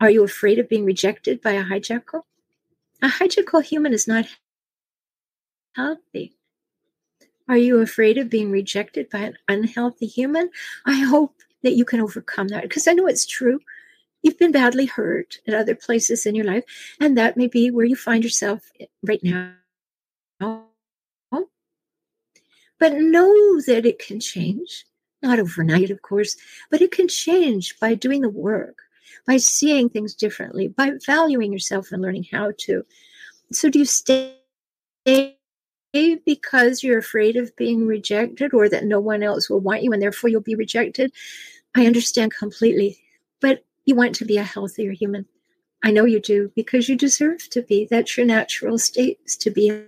Are 0.00 0.10
you 0.10 0.22
afraid 0.22 0.58
of 0.58 0.68
being 0.68 0.84
rejected 0.84 1.40
by 1.40 1.52
a 1.52 1.64
hijackal? 1.64 2.24
A 3.00 3.08
hijackal 3.08 3.64
human 3.64 3.94
is 3.94 4.06
not 4.06 4.26
healthy. 5.74 6.36
Are 7.48 7.56
you 7.56 7.80
afraid 7.80 8.18
of 8.18 8.28
being 8.28 8.50
rejected 8.50 9.08
by 9.08 9.20
an 9.20 9.38
unhealthy 9.48 10.06
human? 10.06 10.50
I 10.84 10.98
hope 10.98 11.36
that 11.62 11.72
you 11.72 11.86
can 11.86 12.00
overcome 12.00 12.48
that 12.48 12.64
because 12.64 12.86
I 12.86 12.92
know 12.92 13.06
it's 13.06 13.24
true. 13.24 13.60
You've 14.22 14.38
been 14.38 14.52
badly 14.52 14.86
hurt 14.86 15.38
at 15.46 15.54
other 15.54 15.74
places 15.74 16.26
in 16.26 16.34
your 16.34 16.44
life, 16.44 16.64
and 17.00 17.16
that 17.16 17.36
may 17.36 17.46
be 17.46 17.70
where 17.70 17.86
you 17.86 17.96
find 17.96 18.24
yourself 18.24 18.70
right 19.02 19.22
now 19.22 19.54
but 22.78 22.94
know 22.94 23.60
that 23.62 23.84
it 23.86 23.98
can 23.98 24.20
change. 24.20 24.84
Not 25.22 25.40
overnight, 25.40 25.90
of 25.90 26.02
course, 26.02 26.36
but 26.70 26.80
it 26.80 26.92
can 26.92 27.08
change 27.08 27.78
by 27.80 27.94
doing 27.94 28.20
the 28.20 28.28
work, 28.28 28.78
by 29.26 29.38
seeing 29.38 29.88
things 29.88 30.14
differently, 30.14 30.68
by 30.68 30.92
valuing 31.04 31.52
yourself 31.52 31.90
and 31.90 32.00
learning 32.00 32.26
how 32.30 32.52
to. 32.58 32.84
So, 33.50 33.68
do 33.68 33.80
you 33.80 33.84
stay 33.84 34.36
because 36.24 36.82
you're 36.82 36.98
afraid 36.98 37.36
of 37.36 37.56
being 37.56 37.86
rejected 37.86 38.54
or 38.54 38.68
that 38.68 38.84
no 38.84 39.00
one 39.00 39.22
else 39.22 39.50
will 39.50 39.60
want 39.60 39.82
you 39.82 39.92
and 39.92 40.00
therefore 40.00 40.30
you'll 40.30 40.40
be 40.40 40.54
rejected? 40.54 41.12
I 41.74 41.86
understand 41.86 42.32
completely, 42.32 42.98
but 43.40 43.64
you 43.88 43.94
want 43.94 44.14
to 44.14 44.26
be 44.26 44.36
a 44.36 44.42
healthier 44.42 44.92
human. 44.92 45.24
I 45.82 45.90
know 45.90 46.04
you 46.04 46.20
do 46.20 46.52
because 46.54 46.90
you 46.90 46.96
deserve 46.96 47.48
to 47.50 47.62
be. 47.62 47.88
That's 47.90 48.18
your 48.18 48.26
natural 48.26 48.78
state 48.78 49.18
is 49.24 49.34
to 49.38 49.50
be 49.50 49.82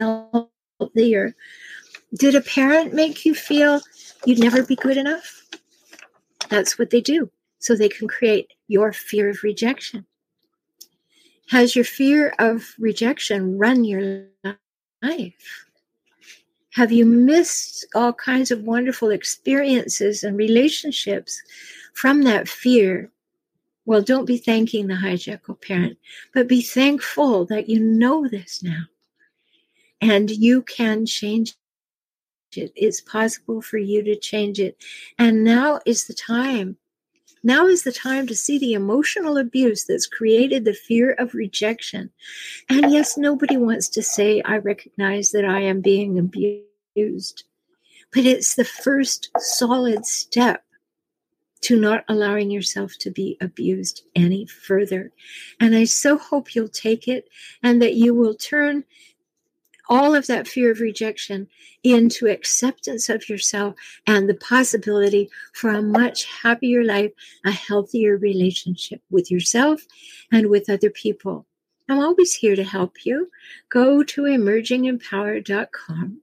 healthier. 0.00 1.36
Did 2.14 2.34
a 2.34 2.40
parent 2.40 2.92
make 2.92 3.24
you 3.24 3.32
feel 3.32 3.80
you'd 4.24 4.40
never 4.40 4.64
be 4.64 4.74
good 4.74 4.96
enough? 4.96 5.46
That's 6.48 6.80
what 6.80 6.90
they 6.90 7.00
do. 7.00 7.30
So 7.60 7.76
they 7.76 7.88
can 7.88 8.08
create 8.08 8.48
your 8.66 8.92
fear 8.92 9.30
of 9.30 9.44
rejection. 9.44 10.04
Has 11.50 11.76
your 11.76 11.84
fear 11.84 12.34
of 12.40 12.74
rejection 12.76 13.56
run 13.56 13.84
your 13.84 14.24
life? 15.00 15.69
Have 16.72 16.92
you 16.92 17.04
missed 17.04 17.84
all 17.94 18.12
kinds 18.12 18.50
of 18.50 18.62
wonderful 18.62 19.10
experiences 19.10 20.22
and 20.22 20.36
relationships 20.36 21.40
from 21.94 22.22
that 22.22 22.48
fear? 22.48 23.10
Well, 23.86 24.02
don't 24.02 24.24
be 24.24 24.38
thanking 24.38 24.86
the 24.86 24.94
hijackal 24.94 25.60
parent, 25.60 25.98
but 26.32 26.46
be 26.46 26.62
thankful 26.62 27.44
that 27.46 27.68
you 27.68 27.80
know 27.80 28.28
this 28.28 28.62
now 28.62 28.84
and 30.00 30.30
you 30.30 30.62
can 30.62 31.06
change 31.06 31.54
it. 32.56 32.72
It's 32.74 33.00
possible 33.00 33.62
for 33.62 33.78
you 33.78 34.02
to 34.02 34.16
change 34.16 34.58
it. 34.58 34.76
And 35.18 35.44
now 35.44 35.80
is 35.86 36.06
the 36.06 36.14
time. 36.14 36.76
Now 37.42 37.66
is 37.66 37.84
the 37.84 37.92
time 37.92 38.26
to 38.26 38.34
see 38.34 38.58
the 38.58 38.74
emotional 38.74 39.38
abuse 39.38 39.84
that's 39.84 40.06
created 40.06 40.64
the 40.64 40.74
fear 40.74 41.12
of 41.12 41.34
rejection. 41.34 42.10
And 42.68 42.92
yes, 42.92 43.16
nobody 43.16 43.56
wants 43.56 43.88
to 43.90 44.02
say, 44.02 44.42
I 44.42 44.58
recognize 44.58 45.30
that 45.30 45.44
I 45.44 45.60
am 45.60 45.80
being 45.80 46.18
abused. 46.18 47.44
But 48.12 48.26
it's 48.26 48.56
the 48.56 48.64
first 48.64 49.30
solid 49.38 50.04
step 50.04 50.64
to 51.62 51.78
not 51.78 52.04
allowing 52.08 52.50
yourself 52.50 52.94
to 52.98 53.10
be 53.10 53.36
abused 53.40 54.02
any 54.14 54.46
further. 54.46 55.12
And 55.60 55.74
I 55.74 55.84
so 55.84 56.18
hope 56.18 56.54
you'll 56.54 56.68
take 56.68 57.06
it 57.06 57.28
and 57.62 57.80
that 57.82 57.94
you 57.94 58.14
will 58.14 58.34
turn 58.34 58.84
all 59.90 60.14
of 60.14 60.28
that 60.28 60.48
fear 60.48 60.70
of 60.70 60.80
rejection 60.80 61.48
into 61.82 62.28
acceptance 62.28 63.08
of 63.08 63.28
yourself 63.28 63.74
and 64.06 64.28
the 64.28 64.34
possibility 64.34 65.28
for 65.52 65.70
a 65.70 65.82
much 65.82 66.24
happier 66.42 66.84
life, 66.84 67.10
a 67.44 67.50
healthier 67.50 68.16
relationship 68.16 69.02
with 69.10 69.30
yourself 69.30 69.82
and 70.30 70.48
with 70.48 70.70
other 70.70 70.90
people. 70.90 71.44
I'm 71.88 71.98
always 71.98 72.34
here 72.34 72.54
to 72.54 72.62
help 72.62 73.04
you. 73.04 73.28
Go 73.68 74.04
to 74.04 74.22
emergingempowered.com 74.22 76.20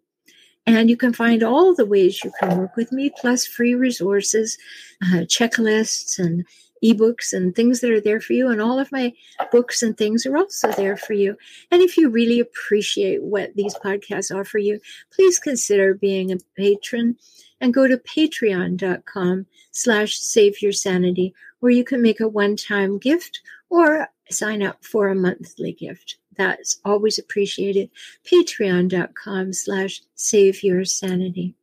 and 0.66 0.90
you 0.90 0.98
can 0.98 1.14
find 1.14 1.44
all 1.44 1.76
the 1.76 1.86
ways 1.86 2.24
you 2.24 2.32
can 2.40 2.58
work 2.58 2.76
with 2.76 2.92
me, 2.92 3.10
plus 3.20 3.46
free 3.46 3.74
resources, 3.74 4.58
uh, 5.02 5.24
checklists, 5.24 6.20
and 6.20 6.46
ebooks 6.84 7.34
and 7.34 7.56
things 7.56 7.82
that 7.82 7.92
are 7.92 8.02
there 8.02 8.22
for 8.22 8.34
you. 8.34 8.50
And 8.50 8.62
all 8.62 8.80
of 8.80 8.92
my 8.92 9.14
books 9.52 9.82
and 9.82 9.98
things 9.98 10.26
are 10.26 10.38
also 10.38 10.72
there 10.72 10.98
for 10.98 11.14
you. 11.14 11.38
And 11.72 11.82
if 11.82 11.98
you 11.98 12.10
really 12.10 12.40
appreciate 12.40 13.24
what 13.24 13.56
these 13.56 13.76
podcasts 13.76 14.34
offer 14.34 14.58
you, 14.58 14.80
please 15.12 15.40
consider 15.40 15.94
being 15.94 16.32
a 16.32 16.38
patron 16.56 17.18
and 17.60 17.74
go 17.74 17.88
to 17.88 17.98
patreon.com 17.98 19.46
slash 19.72 20.18
save 20.18 20.62
your 20.62 20.72
sanity, 20.72 21.34
where 21.60 21.72
you 21.72 21.84
can 21.84 22.02
make 22.02 22.20
a 22.20 22.28
one-time 22.28 23.00
gift 23.00 23.42
or 23.70 24.08
sign 24.30 24.62
up 24.62 24.84
for 24.86 25.08
a 25.08 25.16
monthly 25.16 25.74
gift. 25.74 26.18
That's 26.38 26.80
always 26.86 27.18
appreciated. 27.18 27.90
Patreon.com 28.32 29.54
slash 29.54 30.02
save 30.16 30.64
your 30.64 30.86
sanity. 30.86 31.56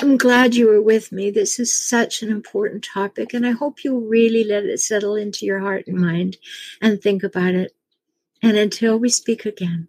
I'm 0.00 0.16
glad 0.16 0.54
you 0.54 0.66
were 0.66 0.82
with 0.82 1.12
me. 1.12 1.30
This 1.30 1.60
is 1.60 1.72
such 1.72 2.22
an 2.22 2.30
important 2.30 2.84
topic, 2.84 3.32
and 3.32 3.46
I 3.46 3.52
hope 3.52 3.84
you'll 3.84 4.00
really 4.00 4.42
let 4.42 4.64
it 4.64 4.80
settle 4.80 5.14
into 5.14 5.46
your 5.46 5.60
heart 5.60 5.86
and 5.86 5.96
mind 5.98 6.36
and 6.82 7.00
think 7.00 7.22
about 7.22 7.54
it. 7.54 7.72
And 8.42 8.56
until 8.56 8.98
we 8.98 9.08
speak 9.08 9.46
again, 9.46 9.88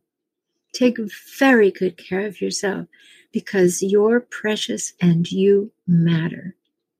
take 0.73 0.97
very 1.39 1.71
good 1.71 1.97
care 1.97 2.25
of 2.25 2.39
yourself 2.39 2.87
because 3.33 3.81
you're 3.81 4.21
precious 4.21 4.93
and 5.01 5.29
you 5.29 5.71
matter. 5.87 6.55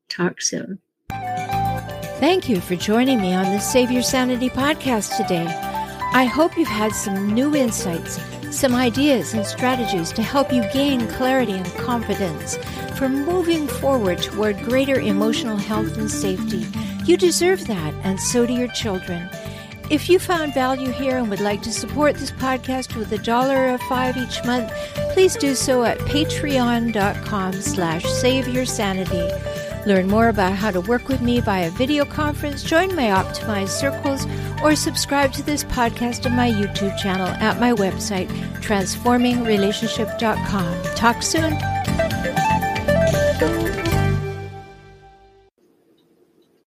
Talk 0.09 0.41
soon. 0.41 0.79
Thank 2.19 2.49
you 2.49 2.59
for 2.59 2.75
joining 2.75 3.21
me 3.21 3.33
on 3.33 3.45
the 3.51 3.59
Save 3.59 3.91
Your 3.91 4.03
Sanity 4.03 4.49
podcast 4.49 5.15
today. 5.15 5.45
I 6.13 6.25
hope 6.25 6.57
you've 6.57 6.67
had 6.67 6.93
some 6.93 7.33
new 7.33 7.55
insights, 7.55 8.17
some 8.55 8.73
ideas 8.73 9.33
and 9.33 9.45
strategies 9.45 10.11
to 10.13 10.23
help 10.23 10.51
you 10.51 10.63
gain 10.71 11.07
clarity 11.09 11.51
and 11.51 11.65
confidence 11.75 12.57
for 12.97 13.09
moving 13.09 13.67
forward 13.67 14.21
toward 14.21 14.57
greater 14.59 14.99
emotional 14.99 15.57
health 15.57 15.97
and 15.97 16.09
safety. 16.09 16.65
You 17.05 17.17
deserve 17.17 17.67
that, 17.67 17.93
and 18.03 18.19
so 18.19 18.45
do 18.45 18.53
your 18.53 18.69
children. 18.69 19.29
If 19.89 20.09
you 20.09 20.17
found 20.17 20.53
value 20.53 20.89
here 20.89 21.17
and 21.17 21.29
would 21.29 21.41
like 21.41 21.61
to 21.63 21.71
support 21.71 22.15
this 22.15 22.31
podcast 22.31 22.95
with 22.95 23.11
a 23.11 23.19
dollar 23.19 23.73
or 23.73 23.77
five 23.77 24.17
each 24.17 24.43
month, 24.43 24.71
please 25.13 25.35
do 25.35 25.53
so 25.53 25.83
at 25.83 25.99
patreon.com 25.99 27.53
slash 27.53 28.03
save 28.05 28.47
your 28.47 28.65
sanity. 28.65 29.29
Learn 29.85 30.07
more 30.07 30.29
about 30.29 30.53
how 30.53 30.71
to 30.71 30.81
work 30.81 31.07
with 31.07 31.21
me 31.21 31.39
via 31.39 31.69
video 31.71 32.05
conference, 32.05 32.63
join 32.63 32.95
my 32.95 33.09
optimized 33.09 33.69
circles, 33.69 34.25
or 34.63 34.75
subscribe 34.75 35.31
to 35.33 35.43
this 35.43 35.63
podcast 35.63 36.25
on 36.25 36.35
my 36.35 36.51
YouTube 36.51 36.97
channel 36.97 37.27
at 37.27 37.59
my 37.59 37.73
website, 37.73 38.27
transformingrelationship.com. 38.61 40.95
Talk 40.95 41.21
soon. 41.21 41.53